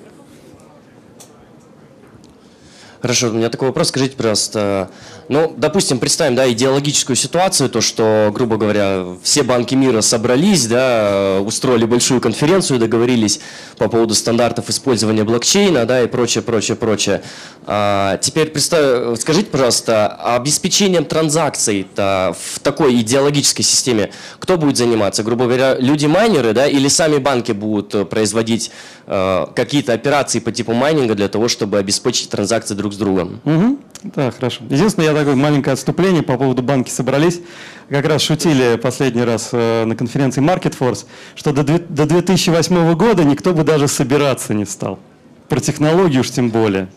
Хорошо, 3.02 3.28
у 3.28 3.32
меня 3.32 3.48
такой 3.48 3.68
вопрос. 3.68 3.88
Скажите, 3.88 4.14
пожалуйста, 4.14 4.90
ну, 5.28 5.54
допустим, 5.56 5.98
представим, 5.98 6.34
да, 6.34 6.50
идеологическую 6.52 7.16
ситуацию, 7.16 7.70
то, 7.70 7.80
что, 7.80 8.30
грубо 8.34 8.56
говоря, 8.56 9.04
все 9.22 9.42
банки 9.42 9.74
мира 9.74 10.02
собрались, 10.02 10.66
да, 10.66 11.40
устроили 11.40 11.86
большую 11.86 12.20
конференцию, 12.20 12.78
договорились 12.78 13.40
по 13.78 13.88
поводу 13.88 14.14
стандартов 14.14 14.68
использования 14.68 15.24
блокчейна, 15.24 15.86
да, 15.86 16.02
и 16.02 16.08
прочее, 16.08 16.42
прочее, 16.42 16.76
прочее. 16.76 17.22
А, 17.66 18.18
теперь 18.18 18.50
представь, 18.50 19.18
скажите, 19.18 19.46
пожалуйста, 19.46 20.08
обеспечением 20.08 21.04
транзакций 21.04 21.86
в 21.96 22.60
такой 22.62 23.00
идеологической 23.00 23.64
системе 23.64 24.10
кто 24.38 24.56
будет 24.56 24.76
заниматься? 24.76 25.22
Грубо 25.22 25.44
говоря, 25.44 25.76
люди-майнеры, 25.78 26.52
да, 26.52 26.66
или 26.66 26.88
сами 26.88 27.18
банки 27.18 27.52
будут 27.52 27.94
э, 27.94 28.04
производить 28.04 28.70
э, 29.06 29.46
какие-то 29.54 29.92
операции 29.92 30.40
по 30.40 30.50
типу 30.50 30.72
майнинга 30.72 31.14
для 31.14 31.28
того, 31.28 31.48
чтобы 31.48 31.78
обеспечить 31.78 32.30
транзакции 32.30 32.74
друг 32.74 32.89
с 32.92 32.96
другом? 32.96 33.40
Мгм. 33.44 33.78
Да, 34.02 34.30
хорошо. 34.30 34.62
Единственное, 34.70 35.10
я 35.10 35.14
такое 35.14 35.34
маленькое 35.34 35.74
отступление 35.74 36.22
по 36.22 36.36
поводу 36.38 36.62
банки 36.62 36.90
собрались. 36.90 37.40
Как 37.90 38.06
раз 38.06 38.22
шутили 38.22 38.76
последний 38.76 39.24
раз 39.24 39.50
э, 39.52 39.84
на 39.84 39.94
конференции 39.94 40.42
Market 40.42 40.76
Force, 40.78 41.06
что 41.34 41.52
до 41.52 42.06
2008 42.06 42.94
года 42.94 43.24
никто 43.24 43.52
бы 43.52 43.62
даже 43.62 43.88
собираться 43.88 44.54
не 44.54 44.64
стал. 44.64 44.98
Про 45.48 45.60
технологию 45.60 46.20
уж 46.20 46.30
тем 46.30 46.50
более. 46.50 46.88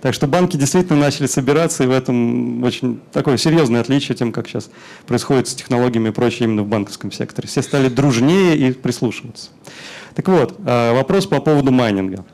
Так 0.00 0.14
что 0.14 0.26
банки 0.26 0.56
действительно 0.56 0.98
начали 0.98 1.26
собираться, 1.26 1.84
и 1.84 1.86
в 1.86 1.90
этом 1.90 2.62
очень 2.64 3.00
такое 3.12 3.36
серьезное 3.36 3.82
отличие 3.82 4.16
тем, 4.16 4.32
как 4.32 4.48
сейчас 4.48 4.70
происходит 5.06 5.48
с 5.48 5.54
технологиями 5.54 6.08
и 6.08 6.12
прочее 6.12 6.48
именно 6.48 6.62
в 6.62 6.68
банковском 6.68 7.12
секторе. 7.12 7.48
Все 7.48 7.60
стали 7.60 7.88
дружнее 7.88 8.56
и 8.56 8.72
прислушиваться. 8.72 9.50
Так 10.14 10.28
вот, 10.28 10.58
э, 10.64 10.94
вопрос 10.94 11.26
по 11.26 11.40
поводу 11.40 11.70
майнинга. 11.70 12.24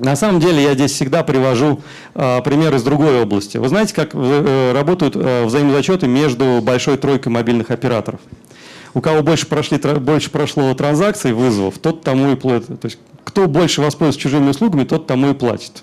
На 0.00 0.16
самом 0.16 0.40
деле 0.40 0.62
я 0.62 0.72
здесь 0.72 0.92
всегда 0.92 1.22
привожу 1.22 1.80
э, 2.14 2.40
пример 2.42 2.74
из 2.74 2.82
другой 2.82 3.20
области. 3.22 3.58
Вы 3.58 3.68
знаете, 3.68 3.94
как 3.94 4.14
э, 4.14 4.72
работают 4.72 5.14
э, 5.14 5.44
взаимозачеты 5.44 6.06
между 6.06 6.60
большой 6.62 6.96
тройкой 6.96 7.30
мобильных 7.32 7.70
операторов? 7.70 8.20
У 8.94 9.02
кого 9.02 9.22
больше, 9.22 9.46
прошли, 9.46 9.76
больше 9.76 10.30
прошло 10.30 10.72
транзакций, 10.72 11.34
вызовов, 11.34 11.78
тот 11.78 12.02
тому 12.02 12.32
и 12.32 12.34
платит. 12.34 12.80
То 12.80 12.86
есть 12.86 12.98
кто 13.24 13.46
больше 13.46 13.82
воспользуется 13.82 14.20
чужими 14.20 14.48
услугами, 14.48 14.84
тот 14.84 15.06
тому 15.06 15.32
и 15.32 15.34
платит. 15.34 15.82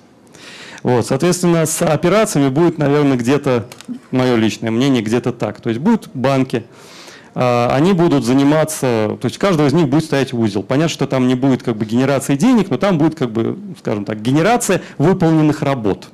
Вот, 0.82 1.06
соответственно, 1.06 1.68
с 1.68 1.84
операциями 1.84 2.50
будет, 2.50 2.80
наверное, 2.80 3.18
где-то, 3.18 3.68
мое 4.10 4.36
личное 4.36 4.72
мнение, 4.72 5.04
где-то 5.04 5.32
так. 5.32 5.62
То 5.62 5.70
есть 5.70 5.80
будут 5.80 6.10
банки, 6.16 6.64
а, 6.64 6.97
они 7.40 7.94
будут 7.94 8.26
заниматься, 8.26 9.16
то 9.22 9.26
есть 9.26 9.38
каждого 9.38 9.68
из 9.68 9.74
них 9.74 9.88
будет 9.88 10.06
стоять 10.06 10.34
узел. 10.34 10.64
Понятно, 10.64 10.90
что 10.90 11.06
там 11.06 11.28
не 11.28 11.36
будет 11.36 11.62
как 11.62 11.78
бы 11.78 11.86
генерации 11.86 12.36
денег, 12.36 12.72
но 12.72 12.78
там 12.78 12.98
будет 12.98 13.14
как 13.14 13.32
бы, 13.32 13.58
скажем 13.80 14.06
так, 14.06 14.22
генерация 14.22 14.82
выполненных 14.98 15.62
работ. 15.62 16.08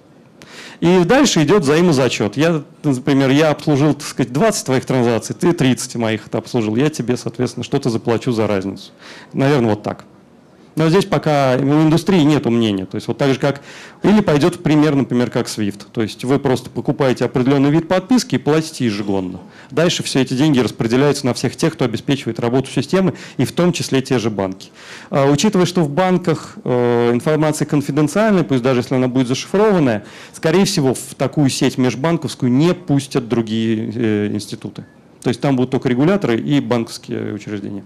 И 0.82 1.06
дальше 1.06 1.44
идет 1.44 1.64
взаимозачет. 1.64 2.36
Я, 2.36 2.64
например, 2.84 3.30
я 3.30 3.52
обслужил, 3.52 3.94
так 3.94 4.04
сказать, 4.04 4.34
20 4.34 4.66
твоих 4.66 4.86
транзакций, 4.86 5.34
ты 5.34 5.54
30 5.54 5.96
моих 5.96 6.28
обслужил, 6.34 6.76
я 6.76 6.90
тебе, 6.90 7.16
соответственно, 7.16 7.64
что-то 7.64 7.90
заплачу 7.90 8.34
за 8.34 8.46
разницу. 8.46 8.92
Наверное, 9.32 9.70
вот 9.70 9.84
так. 9.84 10.04
Но 10.76 10.90
здесь 10.90 11.06
пока 11.06 11.58
в 11.58 11.62
индустрии 11.62 12.22
нет 12.22 12.46
мнения. 12.46 12.86
То 12.86 12.96
есть 12.96 13.08
вот 13.08 13.18
так 13.18 13.34
же 13.34 13.40
как... 13.40 13.62
Или 14.02 14.22
пойдет 14.22 14.64
пример, 14.64 14.96
например, 14.96 15.30
как 15.30 15.48
Swift. 15.48 15.82
То 15.92 16.02
есть 16.02 16.24
вы 16.24 16.40
просто 16.40 16.70
покупаете 16.70 17.26
определенный 17.26 17.70
вид 17.70 17.88
подписки 17.88 18.36
и 18.36 18.38
платите 18.38 18.86
ежегодно. 18.86 19.40
Дальше 19.72 20.04
все 20.04 20.22
эти 20.22 20.34
деньги 20.34 20.60
распределяются 20.60 21.26
на 21.26 21.34
всех 21.34 21.56
тех, 21.56 21.74
кто 21.74 21.86
обеспечивает 21.86 22.40
работу 22.40 22.70
системы, 22.70 23.14
и 23.38 23.46
в 23.46 23.52
том 23.52 23.72
числе 23.72 24.02
те 24.02 24.20
же 24.20 24.30
банки. 24.30 24.70
А, 25.10 25.30
учитывая, 25.30 25.66
что 25.66 25.82
в 25.82 25.90
банках 25.90 26.58
э, 26.64 27.12
информация 27.14 27.66
конфиденциальная, 27.66 28.44
пусть 28.44 28.64
даже 28.64 28.82
если 28.82 28.96
она 28.96 29.08
будет 29.08 29.28
зашифрованная, 29.28 30.06
скорее 30.34 30.66
всего, 30.66 30.94
в 30.94 31.16
такую 31.16 31.50
сеть 31.50 31.78
межбанковскую 31.78 32.52
не 32.52 32.74
пустят 32.74 33.30
другие 33.30 33.92
э, 33.94 34.28
институты. 34.34 34.86
То 35.22 35.30
есть 35.30 35.40
там 35.40 35.56
будут 35.56 35.72
только 35.72 35.88
регуляторы 35.88 36.38
и 36.40 36.60
банковские 36.60 37.34
учреждения. 37.34 37.84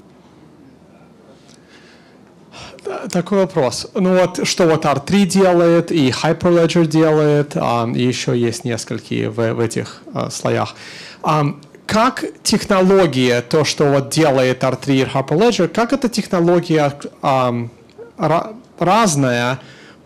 Такой 3.11 3.39
вопрос. 3.39 3.87
Ну 3.93 4.17
вот, 4.17 4.47
что 4.47 4.65
вот 4.65 4.85
R3 4.85 5.25
делает, 5.25 5.91
и 5.91 6.09
Hyperledger 6.09 6.85
делает, 6.85 7.55
ам, 7.55 7.95
и 7.95 8.01
еще 8.01 8.37
есть 8.37 8.65
несколько 8.65 9.29
в, 9.29 9.53
в 9.53 9.59
этих 9.59 10.01
а, 10.13 10.29
слоях. 10.29 10.75
Ам, 11.23 11.61
как 11.85 12.25
технология, 12.43 13.41
то, 13.41 13.63
что 13.63 13.85
вот 13.85 14.09
делает 14.09 14.63
R3 14.63 14.93
и 14.93 15.03
Hyperledger, 15.05 15.67
как 15.69 15.93
эта 15.93 16.09
технология 16.09 16.93
ра- 17.21 18.55
разная 18.79 19.59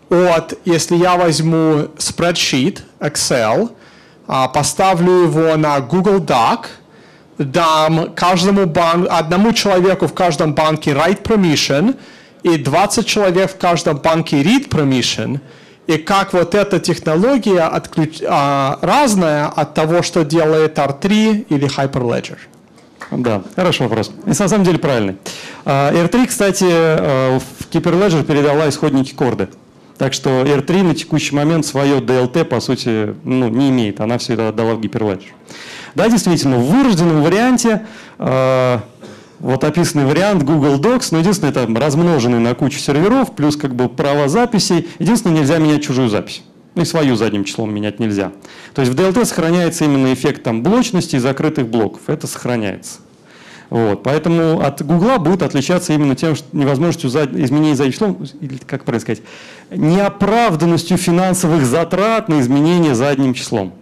от, 0.08 0.58
если 0.64 0.96
я 0.96 1.16
возьму 1.16 1.88
spreadsheet, 1.96 2.80
Excel, 3.00 3.70
а, 4.28 4.46
поставлю 4.48 5.24
его 5.24 5.56
на 5.56 5.80
Google 5.80 6.20
Doc, 6.20 6.66
дам 7.38 8.12
каждому 8.14 8.66
банку, 8.66 9.08
одному 9.10 9.52
человеку 9.52 10.06
в 10.06 10.14
каждом 10.14 10.54
банке 10.54 10.92
write 10.92 11.22
permission 11.22 11.96
и 12.42 12.56
20 12.56 13.06
человек 13.06 13.52
в 13.52 13.58
каждом 13.58 13.98
банке 13.98 14.42
read 14.42 14.68
permission, 14.68 15.40
и 15.86 15.96
как 15.96 16.32
вот 16.32 16.54
эта 16.54 16.78
технология 16.78 17.62
отключ... 17.62 18.20
а, 18.26 18.78
разная 18.82 19.46
от 19.46 19.74
того, 19.74 20.02
что 20.02 20.24
делает 20.24 20.78
R3 20.78 21.46
или 21.48 21.68
Hyperledger. 21.68 22.38
Да, 23.10 23.42
хороший 23.56 23.82
вопрос. 23.82 24.10
И 24.24 24.28
на 24.28 24.48
самом 24.48 24.64
деле 24.64 24.78
правильный. 24.78 25.16
А, 25.64 25.92
R3, 25.92 26.26
кстати, 26.28 26.66
э, 26.68 27.38
в 27.38 27.68
Keeper 27.70 28.22
передала 28.22 28.68
исходники 28.68 29.12
корды. 29.12 29.48
Так 29.98 30.14
что 30.14 30.30
R3 30.30 30.82
на 30.82 30.94
текущий 30.94 31.34
момент 31.34 31.66
свое 31.66 31.98
DLT, 31.98 32.44
по 32.44 32.60
сути, 32.60 33.14
ну, 33.24 33.48
не 33.48 33.70
имеет. 33.70 34.00
Она 34.00 34.18
все 34.18 34.34
это 34.34 34.48
отдала 34.48 34.74
в 34.74 34.80
Hyperledger. 34.80 35.32
Да, 35.94 36.08
действительно, 36.08 36.56
в 36.56 36.70
вырожденном 36.70 37.22
варианте 37.22 37.86
э, 38.18 38.78
вот 39.42 39.64
описанный 39.64 40.06
вариант 40.06 40.44
Google 40.44 40.80
Docs, 40.80 41.08
но 41.10 41.18
единственное, 41.18 41.50
это 41.50 41.66
размноженный 41.66 42.38
на 42.38 42.54
кучу 42.54 42.78
серверов, 42.78 43.34
плюс 43.34 43.56
как 43.56 43.74
бы 43.74 43.88
права 43.88 44.28
записей. 44.28 44.88
Единственное, 45.00 45.40
нельзя 45.40 45.58
менять 45.58 45.82
чужую 45.82 46.08
запись. 46.08 46.42
Ну 46.74 46.82
и 46.82 46.84
свою 46.84 47.16
задним 47.16 47.44
числом 47.44 47.74
менять 47.74 47.98
нельзя. 47.98 48.32
То 48.72 48.82
есть 48.82 48.92
в 48.92 48.96
DLT 48.96 49.24
сохраняется 49.26 49.84
именно 49.84 50.14
эффект 50.14 50.44
там, 50.44 50.62
блочности 50.62 51.16
и 51.16 51.18
закрытых 51.18 51.66
блоков. 51.66 52.02
Это 52.06 52.26
сохраняется. 52.26 53.00
Вот, 53.68 54.02
поэтому 54.02 54.60
от 54.60 54.82
Гугла 54.82 55.18
будет 55.18 55.42
отличаться 55.42 55.92
именно 55.92 56.14
тем, 56.14 56.36
что 56.36 56.46
невозможностью 56.52 57.10
за- 57.10 57.24
изменения 57.24 57.74
задним 57.74 57.92
числом, 57.92 58.18
или 58.40 58.58
как 58.58 58.84
правильно 58.84 59.00
сказать, 59.00 59.22
неоправданностью 59.70 60.98
финансовых 60.98 61.64
затрат 61.66 62.28
на 62.28 62.40
изменение 62.40 62.94
задним 62.94 63.34
числом. 63.34 63.72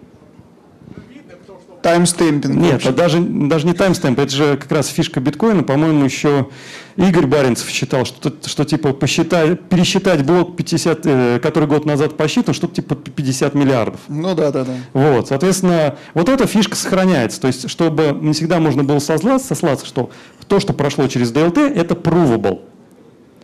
Таймстемпинг. 1.82 2.54
Нет, 2.54 2.80
это 2.82 2.92
даже, 2.92 3.20
даже 3.20 3.66
не 3.66 3.72
таймстемп, 3.72 4.18
это 4.18 4.30
же 4.30 4.56
как 4.56 4.70
раз 4.70 4.88
фишка 4.88 5.20
биткоина. 5.20 5.62
По-моему, 5.62 6.04
еще 6.04 6.48
Игорь 6.96 7.26
Баринцев 7.26 7.68
считал, 7.70 8.04
что, 8.04 8.32
что 8.44 8.64
типа 8.64 8.92
посчитать, 8.92 9.60
пересчитать 9.68 10.24
блок 10.24 10.56
50, 10.56 11.00
э, 11.04 11.40
который 11.40 11.66
год 11.66 11.86
назад 11.86 12.16
посчитан, 12.16 12.52
что-то 12.52 12.76
типа 12.76 12.96
50 12.96 13.54
миллиардов. 13.54 14.00
Ну 14.08 14.34
да, 14.34 14.50
да, 14.50 14.64
да. 14.64 14.74
Вот, 14.92 15.28
соответственно, 15.28 15.96
вот 16.12 16.28
эта 16.28 16.46
фишка 16.46 16.76
сохраняется. 16.76 17.40
То 17.40 17.46
есть, 17.46 17.70
чтобы 17.70 18.16
не 18.20 18.34
всегда 18.34 18.60
можно 18.60 18.84
было 18.84 18.98
сослаться, 18.98 19.48
сослаться, 19.48 19.86
что 19.86 20.10
то, 20.48 20.60
что 20.60 20.74
прошло 20.74 21.06
через 21.08 21.32
DLT, 21.32 21.74
это 21.74 21.94
provable. 21.94 22.60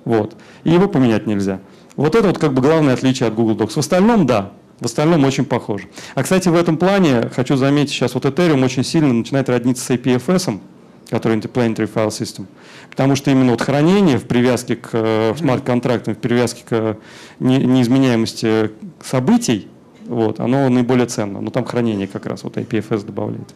Вот. 0.05 0.37
И 0.65 0.71
его 0.71 0.89
поменять 0.89 1.27
нельзя. 1.27 1.61
Вот 1.97 2.15
это 2.15 2.29
вот 2.29 2.39
как 2.39 2.53
бы 2.53 2.61
главное 2.61 2.95
отличие 2.95 3.29
от 3.29 3.35
Google 3.35 3.57
Docs. 3.57 3.73
В 3.73 3.79
остальном, 3.79 4.27
да, 4.27 4.53
в 4.81 4.85
остальном 4.85 5.25
очень 5.25 5.45
похоже. 5.45 5.85
А, 6.15 6.23
кстати, 6.23 6.49
в 6.49 6.55
этом 6.55 6.77
плане 6.77 7.31
хочу 7.35 7.57
заметить, 7.57 7.91
сейчас 7.91 8.15
вот 8.15 8.25
Ethereum 8.25 8.65
очень 8.65 8.85
сильно 8.85 9.13
начинает 9.13 9.49
родниться 9.49 9.85
с 9.85 9.91
APFS, 9.91 10.61
который 11.09 11.39
Interplanetary 11.39 11.91
File 11.93 12.09
System, 12.09 12.47
потому 12.91 13.17
что 13.17 13.31
именно 13.31 13.53
вот 13.53 13.63
хранение 13.63 14.19
в 14.19 14.25
привязке 14.25 14.77
к 14.77 14.91
э, 14.93 15.35
смарт-контрактам, 15.39 16.15
в 16.15 16.19
привязке 16.19 16.63
к 16.69 16.73
э, 16.73 16.95
не- 17.41 17.65
неизменяемости 17.65 18.71
событий, 19.03 19.69
вот, 20.07 20.41
оно 20.41 20.69
наиболее 20.69 21.07
ценно. 21.07 21.41
Но 21.41 21.51
там 21.51 21.65
хранение 21.65 22.07
как 22.07 22.27
раз 22.27 22.45
вот 22.45 22.57
IPFS 22.57 23.05
добавляет. 23.07 23.55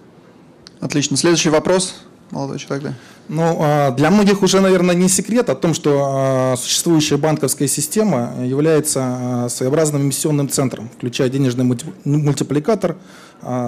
Отлично. 0.80 1.16
Следующий 1.16 1.50
вопрос, 1.50 2.02
молодой 2.30 2.59
человек. 2.59 2.85
да. 2.85 2.94
Ну, 3.32 3.58
а, 3.60 3.92
для 3.92 4.10
многих 4.10 4.42
уже, 4.42 4.60
наверное, 4.60 4.96
не 4.96 5.08
секрет 5.08 5.50
о 5.50 5.54
том, 5.54 5.72
что 5.72 6.00
а, 6.02 6.56
существующая 6.56 7.16
банковская 7.16 7.68
система 7.68 8.34
является 8.44 9.00
а, 9.04 9.48
своеобразным 9.48 10.02
эмиссионным 10.02 10.48
центром, 10.48 10.90
включая 10.96 11.28
денежный 11.28 11.64
мульти- 11.64 11.94
мультипликатор, 12.04 12.96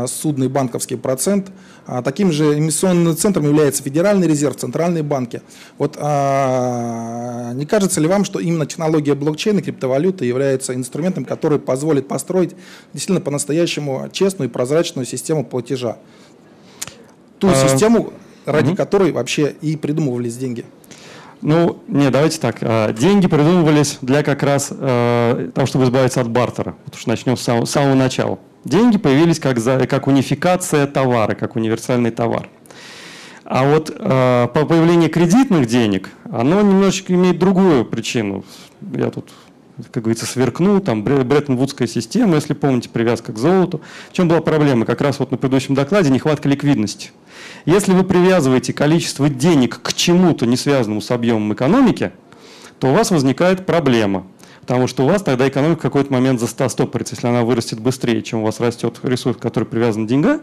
судный 0.07 0.48
банковский 0.48 0.96
процент. 0.96 1.51
Таким 2.05 2.31
же 2.31 2.59
эмиссионным 2.59 3.16
центром 3.16 3.44
является 3.44 3.83
Федеральный 3.83 4.29
резерв, 4.29 4.57
центральные 4.57 5.03
банки. 5.03 5.40
Вот 5.79 5.96
не 5.96 7.64
кажется 7.64 7.98
ли 8.03 8.07
вам, 8.07 8.27
что 8.27 8.38
именно 8.38 8.66
технология 8.66 9.14
блокчейна 9.14 9.61
и 9.61 9.62
криптовалюты 9.62 10.27
является 10.27 10.75
инструментом, 10.75 11.25
который 11.25 11.59
позволит 11.59 12.07
построить 12.07 12.55
действительно 12.92 13.22
по-настоящему 13.22 14.11
честную 14.12 14.51
и 14.51 14.53
прозрачную 14.53 15.07
систему 15.07 15.42
платежа? 15.42 15.96
Ту 17.38 17.48
систему, 17.55 18.12
ради 18.46 18.74
которой 18.74 19.12
вообще 19.12 19.55
и 19.61 19.76
придумывались 19.76 20.37
деньги. 20.37 20.64
Ну, 21.42 21.83
не, 21.88 22.09
давайте 22.11 22.38
так. 22.38 22.59
А, 22.61 22.92
Деньги 22.92 23.26
придумывались 23.26 23.98
для 24.00 24.22
как 24.22 24.44
раз 24.44 24.68
э, 24.70 25.50
того, 25.52 25.66
чтобы 25.66 25.85
избавиться 25.85 26.20
от 26.20 26.31
бартера. 26.31 26.76
Вот 26.85 26.94
уж 26.94 27.07
начнем 27.07 27.37
с 27.37 27.42
самого, 27.42 27.64
с 27.64 27.70
самого 27.70 27.94
начала. 27.94 28.38
Деньги 28.64 28.96
появились 28.96 29.40
как, 29.40 29.59
за, 29.59 29.87
как 29.88 30.07
унификация 30.07 30.87
товара, 30.87 31.35
как 31.35 31.57
универсальный 31.57 32.12
товар. 32.12 32.48
А 33.44 33.64
вот 33.68 33.90
э, 33.90 34.48
по 34.55 34.64
появлению 34.66 35.11
кредитных 35.11 35.66
денег, 35.66 36.11
оно 36.31 36.62
немножечко 36.62 37.12
имеет 37.12 37.40
другую 37.40 37.85
причину. 37.85 38.44
Я 38.92 39.11
тут, 39.11 39.31
как 39.91 40.03
говорится, 40.05 40.27
сверкнул, 40.27 40.81
там 40.81 41.03
Бре- 41.03 41.25
Бреттон-Вудская 41.25 41.89
система, 41.89 42.35
если 42.35 42.55
помните, 42.55 42.89
привязка 42.89 43.33
к 43.33 43.39
золоту. 43.39 43.81
В 44.11 44.13
чем 44.13 44.29
была 44.29 44.41
проблема? 44.41 44.85
Как 44.85 45.01
раз 45.01 45.19
вот 45.19 45.31
на 45.31 45.37
предыдущем 45.37 45.75
докладе 45.75 46.11
нехватка 46.11 46.49
ликвидности. 46.49 47.11
Если 47.65 47.93
вы 47.93 48.05
привязываете 48.05 48.73
количество 48.73 49.29
денег 49.29 49.81
к 49.83 49.93
чему-то, 49.95 50.47
не 50.47 50.57
связанному 50.57 51.01
с 51.01 51.11
объемом 51.11 51.53
экономики, 51.55 52.13
то 52.79 52.89
у 52.89 52.95
вас 52.95 53.11
возникает 53.11 53.67
проблема. 53.67 54.27
Потому 54.61 54.87
что 54.87 55.05
у 55.05 55.09
вас 55.09 55.23
тогда 55.23 55.49
экономика 55.49 55.81
в 55.81 55.83
какой-то 55.83 56.13
момент 56.13 56.41
застопорится. 56.41 57.15
Если 57.17 57.27
она 57.27 57.43
вырастет 57.43 57.81
быстрее, 57.81 58.23
чем 58.23 58.41
у 58.41 58.45
вас 58.45 58.61
растет 58.61 59.01
ресурс, 59.03 59.37
который 59.37 59.65
привязан 59.65 60.07
к 60.07 60.09
деньгам, 60.09 60.43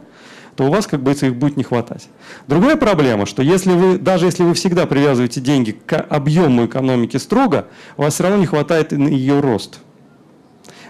то 0.60 0.66
у 0.66 0.70
вас, 0.70 0.88
как 0.88 1.02
бы, 1.02 1.14
их 1.14 1.36
будет 1.38 1.56
не 1.56 1.64
хватать. 1.64 2.10
Другая 2.50 2.76
проблема, 2.76 3.26
что 3.26 3.42
если 3.42 3.72
вы, 3.72 3.98
даже 3.98 4.26
если 4.26 4.44
вы 4.44 4.54
всегда 4.56 4.86
привязываете 4.86 5.40
деньги 5.40 5.72
к 5.72 5.96
объему 5.98 6.66
экономики 6.66 7.16
строго, 7.16 7.68
у 7.96 8.02
вас 8.02 8.16
все 8.16 8.24
равно 8.24 8.40
не 8.40 8.46
хватает 8.46 8.92
на 8.92 9.08
ее 9.08 9.40
рост. 9.40 9.80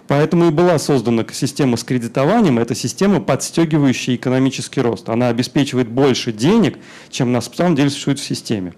Поэтому 0.07 0.47
и 0.47 0.49
была 0.49 0.79
создана 0.79 1.23
система 1.31 1.77
с 1.77 1.83
кредитованием. 1.83 2.57
Это 2.57 2.73
система, 2.73 3.21
подстегивающая 3.21 4.15
экономический 4.15 4.81
рост. 4.81 5.07
Она 5.07 5.27
обеспечивает 5.27 5.87
больше 5.87 6.31
денег, 6.31 6.79
чем 7.11 7.31
на 7.31 7.39
самом 7.39 7.75
деле 7.75 7.91
существует 7.91 8.17
в 8.17 8.25
системе. 8.25 8.73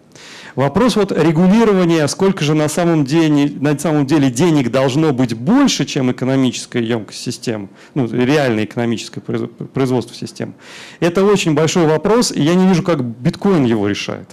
Вопрос 0.55 0.95
вот 0.97 1.11
регулирования, 1.11 2.07
сколько 2.07 2.43
же 2.43 2.53
на 2.53 2.67
самом, 2.67 3.05
деле, 3.05 3.51
на 3.59 3.77
самом 3.79 4.05
деле 4.05 4.29
денег 4.29 4.69
должно 4.69 5.13
быть 5.13 5.33
больше, 5.33 5.85
чем 5.85 6.11
экономическая 6.11 6.83
емкость 6.83 7.21
системы, 7.21 7.69
ну, 7.93 8.07
реальное 8.07 8.65
экономическое 8.65 9.21
произ- 9.21 9.47
производство 9.47 10.15
системы. 10.15 10.53
Это 10.99 11.23
очень 11.23 11.53
большой 11.53 11.85
вопрос, 11.85 12.31
и 12.31 12.41
я 12.41 12.55
не 12.55 12.67
вижу, 12.67 12.83
как 12.83 13.03
биткоин 13.03 13.63
его 13.63 13.87
решает. 13.87 14.29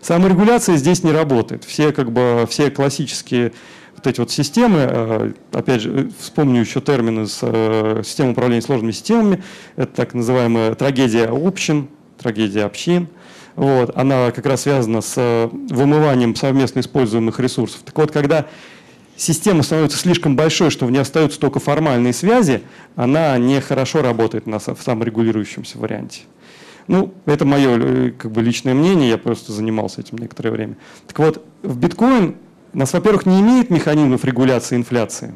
Саморегуляция 0.00 0.76
здесь 0.76 1.02
не 1.02 1.12
работает. 1.12 1.64
Все, 1.64 1.92
как 1.92 2.12
бы, 2.12 2.46
все 2.48 2.70
классические 2.70 3.52
вот 3.94 4.06
эти 4.06 4.20
вот 4.20 4.30
системы, 4.30 4.78
э, 4.80 5.32
опять 5.52 5.82
же, 5.82 6.10
вспомню 6.20 6.60
еще 6.60 6.80
термин 6.80 7.24
из 7.24 7.40
э, 7.42 8.02
системы 8.04 8.30
управления 8.30 8.62
сложными 8.62 8.92
системами, 8.92 9.42
это 9.76 9.92
так 9.92 10.14
называемая 10.14 10.74
трагедия 10.76 11.26
общин, 11.26 11.88
трагедия 12.16 12.64
общин. 12.64 13.08
Вот, 13.58 13.90
она 13.96 14.30
как 14.30 14.46
раз 14.46 14.62
связана 14.62 15.00
с 15.00 15.14
э, 15.16 15.48
вымыванием 15.50 16.36
совместно 16.36 16.78
используемых 16.78 17.40
ресурсов. 17.40 17.80
Так 17.84 17.98
вот, 17.98 18.12
когда 18.12 18.46
система 19.16 19.64
становится 19.64 19.98
слишком 19.98 20.36
большой, 20.36 20.70
что 20.70 20.86
в 20.86 20.92
ней 20.92 21.00
остаются 21.00 21.40
только 21.40 21.58
формальные 21.58 22.12
связи, 22.12 22.62
она 22.94 23.36
нехорошо 23.36 24.00
работает 24.00 24.46
на 24.46 24.60
в 24.60 24.78
саморегулирующемся 24.80 25.76
варианте. 25.76 26.20
Ну, 26.86 27.12
это 27.26 27.44
мое 27.44 27.78
э, 27.80 28.10
как 28.16 28.30
бы, 28.30 28.42
личное 28.42 28.74
мнение, 28.74 29.10
я 29.10 29.18
просто 29.18 29.50
занимался 29.50 30.02
этим 30.02 30.18
некоторое 30.18 30.52
время. 30.52 30.76
Так 31.08 31.18
вот, 31.18 31.44
в 31.64 31.76
биткоин 31.78 32.36
у 32.72 32.78
нас, 32.78 32.92
во-первых, 32.92 33.26
не 33.26 33.40
имеет 33.40 33.70
механизмов 33.70 34.24
регуляции 34.24 34.76
инфляции. 34.76 35.34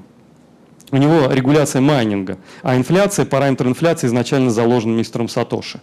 У 0.92 0.96
него 0.96 1.26
регуляция 1.28 1.82
майнинга, 1.82 2.38
а 2.62 2.76
инфляция, 2.76 3.26
параметр 3.26 3.66
инфляции 3.66 4.06
изначально 4.06 4.52
заложен 4.52 4.92
мистером 4.96 5.28
Сатоши. 5.28 5.80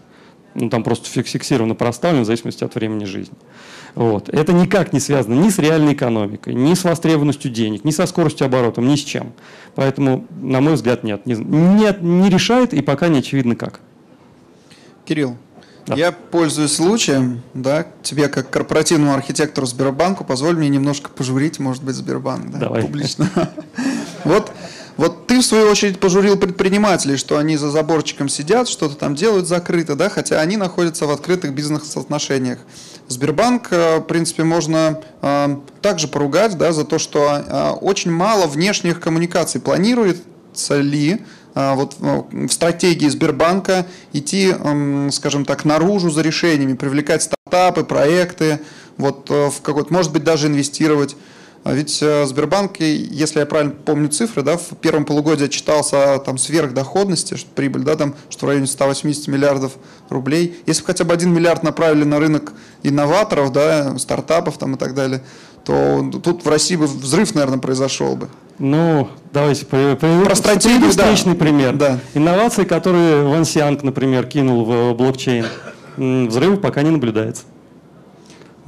Ну, 0.55 0.69
там 0.69 0.83
просто 0.83 1.07
фик- 1.09 1.27
фиксированно 1.27 1.75
проставлен 1.75 2.23
в 2.23 2.25
зависимости 2.25 2.63
от 2.63 2.73
времени 2.75 3.05
жизни. 3.05 3.35
Вот. 3.95 4.29
Это 4.29 4.51
никак 4.53 4.93
не 4.93 4.99
связано 4.99 5.33
ни 5.35 5.49
с 5.49 5.59
реальной 5.59 5.93
экономикой, 5.93 6.53
ни 6.55 6.73
с 6.73 6.83
востребованностью 6.83 7.51
денег, 7.51 7.83
ни 7.85 7.91
со 7.91 8.05
скоростью 8.07 8.45
оборота, 8.45 8.81
ни 8.81 8.95
с 8.95 8.99
чем. 8.99 9.31
Поэтому, 9.75 10.25
на 10.41 10.59
мой 10.61 10.73
взгляд, 10.73 11.03
нет. 11.03 11.25
Не, 11.25 11.35
нет, 11.35 12.01
не 12.01 12.29
решает 12.29 12.73
и 12.73 12.81
пока 12.81 13.07
не 13.09 13.19
очевидно 13.19 13.55
как. 13.55 13.79
Кирилл, 15.05 15.37
Да. 15.87 15.95
я 15.95 16.11
пользуюсь 16.11 16.73
случаем, 16.73 17.41
да, 17.53 17.85
тебе 18.03 18.27
как 18.27 18.49
корпоративному 18.49 19.13
архитектору 19.13 19.65
Сбербанку, 19.65 20.23
позволь 20.23 20.55
мне 20.55 20.69
немножко 20.69 21.09
пожурить, 21.09 21.59
может 21.59 21.83
быть, 21.83 21.95
Сбербанк, 21.95 22.51
да, 22.51 22.57
Давай. 22.59 22.81
публично. 22.83 23.29
Вот, 24.25 24.51
вот 24.99 25.27
ты, 25.27 25.39
в 25.39 25.45
свою 25.45 25.69
очередь, 25.69 25.97
пожурил 25.97 26.35
предпринимателей, 26.35 27.15
что 27.15 27.37
они 27.37 27.55
за 27.55 27.71
заборчиком 27.71 28.27
сидят, 28.27 28.67
что-то 28.67 28.95
там 28.95 29.15
делают 29.15 29.47
закрыто, 29.47 29.95
да, 29.95 30.09
хотя 30.09 30.41
они 30.41 30.57
находятся 30.57 31.05
в 31.05 31.11
открытых 31.11 31.53
бизнес-отношениях. 31.53 32.59
Сбербанк, 33.07 33.69
э, 33.71 33.99
в 33.99 34.01
принципе, 34.01 34.43
можно 34.43 34.99
э, 35.21 35.55
также 35.81 36.09
поругать, 36.09 36.57
да, 36.57 36.73
за 36.73 36.83
то, 36.83 36.99
что 36.99 37.29
э, 37.29 37.69
очень 37.79 38.11
мало 38.11 38.45
внешних 38.45 38.99
коммуникаций 38.99 39.61
планируется 39.61 40.81
ли 40.81 41.21
вот 41.55 41.95
в 41.99 42.49
стратегии 42.49 43.07
Сбербанка 43.07 43.87
идти, 44.13 44.51
эм, 44.51 45.11
скажем 45.11 45.45
так, 45.45 45.65
наружу 45.65 46.09
за 46.09 46.21
решениями, 46.21 46.73
привлекать 46.73 47.23
стартапы, 47.23 47.83
проекты, 47.83 48.59
вот 48.97 49.29
в 49.29 49.61
какой-то, 49.61 49.91
может 49.91 50.13
быть, 50.13 50.23
даже 50.23 50.47
инвестировать. 50.47 51.15
А 51.63 51.73
ведь 51.73 51.99
э, 52.01 52.25
Сбербанк, 52.25 52.79
если 52.79 53.39
я 53.39 53.45
правильно 53.45 53.73
помню 53.73 54.07
цифры, 54.09 54.43
да, 54.43 54.57
в 54.57 54.75
первом 54.81 55.03
полугодии 55.05 55.45
отчитался 55.45 56.17
там, 56.25 56.37
сверхдоходности, 56.37 57.35
что 57.35 57.49
прибыль, 57.53 57.83
да, 57.83 57.95
там, 57.95 58.15
что 58.29 58.45
в 58.45 58.49
районе 58.49 58.65
180 58.65 59.27
миллиардов 59.27 59.73
рублей. 60.09 60.57
Если 60.65 60.81
бы 60.81 60.87
хотя 60.87 61.03
бы 61.03 61.13
один 61.13 61.33
миллиард 61.33 61.63
направили 61.63 62.05
на 62.05 62.17
рынок 62.19 62.53
инноваторов, 62.83 63.51
да, 63.51 63.97
стартапов 63.99 64.57
там, 64.57 64.75
и 64.75 64.77
так 64.77 64.93
далее, 64.95 65.21
то 65.65 66.09
тут 66.23 66.45
в 66.45 66.49
России 66.49 66.77
бы 66.77 66.87
взрыв, 66.87 67.35
наверное, 67.35 67.59
произошел 67.59 68.15
бы. 68.15 68.29
Ну, 68.57 69.09
давайте 69.33 69.65
при- 69.65 69.95
приведу 69.95 70.25
Про 70.25 70.35
стратегию, 70.35 70.91
да. 70.95 71.13
пример. 71.35 71.75
Да. 71.75 71.99
Инновации, 72.13 72.63
которые 72.63 73.23
Ван 73.27 73.43
Сианг, 73.45 73.83
например, 73.83 74.25
кинул 74.27 74.63
в 74.65 74.93
блокчейн, 74.95 75.45
м, 75.97 76.27
взрывов 76.29 76.61
пока 76.61 76.81
не 76.81 76.89
наблюдается. 76.89 77.43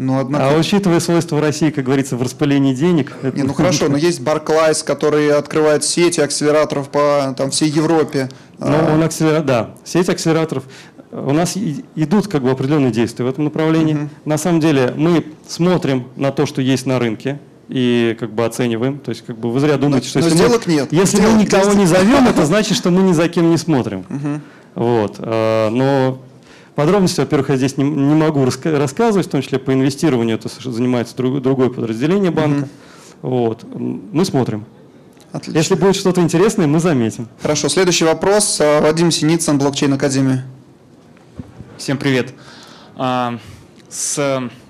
Ну, 0.01 0.17
однако... 0.19 0.49
А 0.49 0.57
учитывая 0.57 0.99
свойства 0.99 1.39
России, 1.39 1.69
как 1.69 1.85
говорится, 1.85 2.17
в 2.17 2.23
распылении 2.23 2.73
денег... 2.73 3.13
это- 3.21 3.37
Не, 3.37 3.43
ну 3.43 3.53
хорошо, 3.53 3.87
но 3.87 3.97
есть 3.97 4.19
Barclays, 4.21 4.83
который 4.83 5.31
открывает 5.31 5.83
сети 5.83 6.19
акселераторов 6.19 6.89
по 6.89 7.35
там, 7.37 7.51
всей 7.51 7.69
Европе. 7.69 8.27
Ну, 8.57 8.65
А, 8.67 8.93
он 8.95 9.03
акселера- 9.03 9.43
да, 9.43 9.75
сеть 9.85 10.09
акселераторов. 10.09 10.63
У 11.11 11.31
нас 11.33 11.55
идут 11.95 12.27
как 12.27 12.41
бы 12.41 12.49
определенные 12.49 12.89
действия 12.91 13.25
в 13.25 13.29
этом 13.29 13.43
направлении. 13.43 14.09
На 14.25 14.39
самом 14.39 14.59
деле 14.59 14.91
мы 14.97 15.23
смотрим 15.47 16.07
на 16.15 16.31
то, 16.31 16.47
что 16.47 16.63
есть 16.63 16.87
на 16.87 16.97
рынке 16.97 17.39
и 17.69 18.17
как 18.19 18.31
бы 18.33 18.43
оцениваем. 18.43 18.97
То 18.97 19.09
есть 19.09 19.23
как 19.23 19.37
бы 19.37 19.51
вы 19.51 19.59
зря 19.59 19.77
думаете, 19.77 20.07
что 20.07 20.17
но 20.19 20.25
если, 20.25 20.39
мы, 20.39 20.45
сделок 20.47 20.65
нет. 20.67 20.87
если 20.91 21.21
мы 21.21 21.33
никого 21.33 21.65
есть. 21.65 21.77
не 21.77 21.85
зовем, 21.85 22.27
это 22.29 22.43
значит, 22.47 22.75
что 22.75 22.89
мы 22.89 23.03
ни 23.03 23.13
за 23.13 23.29
кем 23.29 23.51
не 23.51 23.57
смотрим. 23.57 24.05
Вот. 24.73 25.17
э, 25.19 25.69
Но 25.69 26.17
подробности, 26.75 27.19
во-первых, 27.19 27.49
я 27.49 27.57
здесь 27.57 27.77
не, 27.77 27.83
не 27.83 28.15
могу 28.15 28.43
раска- 28.45 28.77
рассказывать, 28.77 29.27
в 29.27 29.29
том 29.29 29.41
числе 29.41 29.59
по 29.59 29.73
инвестированию 29.73 30.37
это 30.37 30.49
занимается 30.69 31.15
друг- 31.15 31.41
другое 31.41 31.69
подразделение 31.69 32.31
банка. 32.31 32.67
Вот. 33.21 33.63
М, 33.63 34.01
Мы 34.11 34.25
смотрим. 34.25 34.65
Отлично. 35.31 35.57
Если 35.59 35.75
будет 35.75 35.95
что-то 35.95 36.19
интересное, 36.21 36.67
мы 36.67 36.79
заметим. 36.79 37.27
Хорошо, 37.41 37.69
следующий 37.69 38.03
вопрос. 38.05 38.59
А, 38.61 38.81
Вадим 38.81 39.11
Синицын, 39.11 39.57
Блокчейн 39.57 39.93
Академия. 39.93 40.45
Всем 41.77 41.97
привет. 41.97 42.33
А, 42.97 43.37
с 43.89 44.17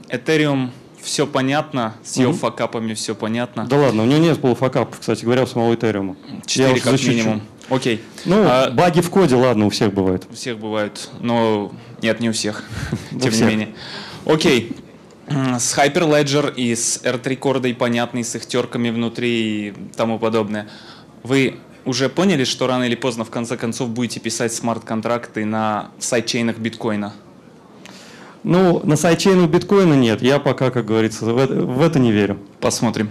Ethereum 0.10 0.70
все 1.04 1.26
понятно, 1.28 1.96
с 2.04 2.18
ее 2.18 2.30
Мгм. 2.30 2.38
факапами 2.38 2.94
все 2.94 3.16
понятно. 3.16 3.66
Да 3.66 3.78
ладно, 3.78 4.04
у 4.04 4.06
него 4.06 4.20
нет 4.20 4.40
полуфакапов, 4.42 5.00
кстати 5.00 5.24
говоря, 5.26 5.44
у 5.44 5.48
самого 5.48 5.74
Этериума. 5.76 6.16
Четыре 6.46 6.80
как 6.80 6.92
защищу. 6.94 7.12
минимум. 7.12 7.42
Окей. 7.70 8.02
Ну, 8.26 8.44
А, 8.46 8.70
баги 8.70 9.02
в 9.02 9.10
коде, 9.10 9.36
ладно, 9.36 9.66
у 9.66 9.70
всех 9.70 9.94
бывает. 9.94 10.28
У 10.30 10.34
всех 10.36 10.60
бывают, 10.60 11.10
но 11.20 11.72
нет, 12.02 12.20
не 12.20 12.30
у 12.30 12.34
всех, 12.34 12.64
У 13.12 13.16
тем 13.20 13.30
не 13.30 13.30
всех. 13.30 13.48
менее. 13.48 13.70
Окей. 14.26 14.76
С 15.30 15.78
Hyperledger 15.78 16.54
и 16.54 16.76
с 16.76 17.02
R3-кордой 17.04 17.74
понятный, 17.74 18.24
с 18.24 18.36
их 18.36 18.46
терками 18.46 18.90
внутри 18.90 19.70
и 19.70 19.74
тому 19.96 20.20
подобное. 20.20 20.68
Вы 21.24 21.56
уже 21.86 22.10
поняли, 22.10 22.44
что 22.44 22.68
рано 22.68 22.84
или 22.84 22.96
поздно 22.96 23.24
в 23.24 23.30
конце 23.30 23.56
концов 23.56 23.90
будете 23.90 24.20
писать 24.20 24.52
смарт-контракты 24.54 25.46
на 25.46 25.92
сайдчейнах 26.00 26.58
биткоина? 26.58 27.14
Ну, 28.44 28.82
на 28.84 28.96
сайдчейну 28.96 29.48
биткоина 29.48 29.94
нет. 29.94 30.22
Я 30.22 30.40
пока, 30.40 30.72
как 30.72 30.86
говорится, 30.86 31.26
в 31.26 31.38
это, 31.38 31.54
в 31.54 31.82
это 31.82 32.00
не 32.00 32.12
верю. 32.12 32.38
Посмотрим. 32.60 33.10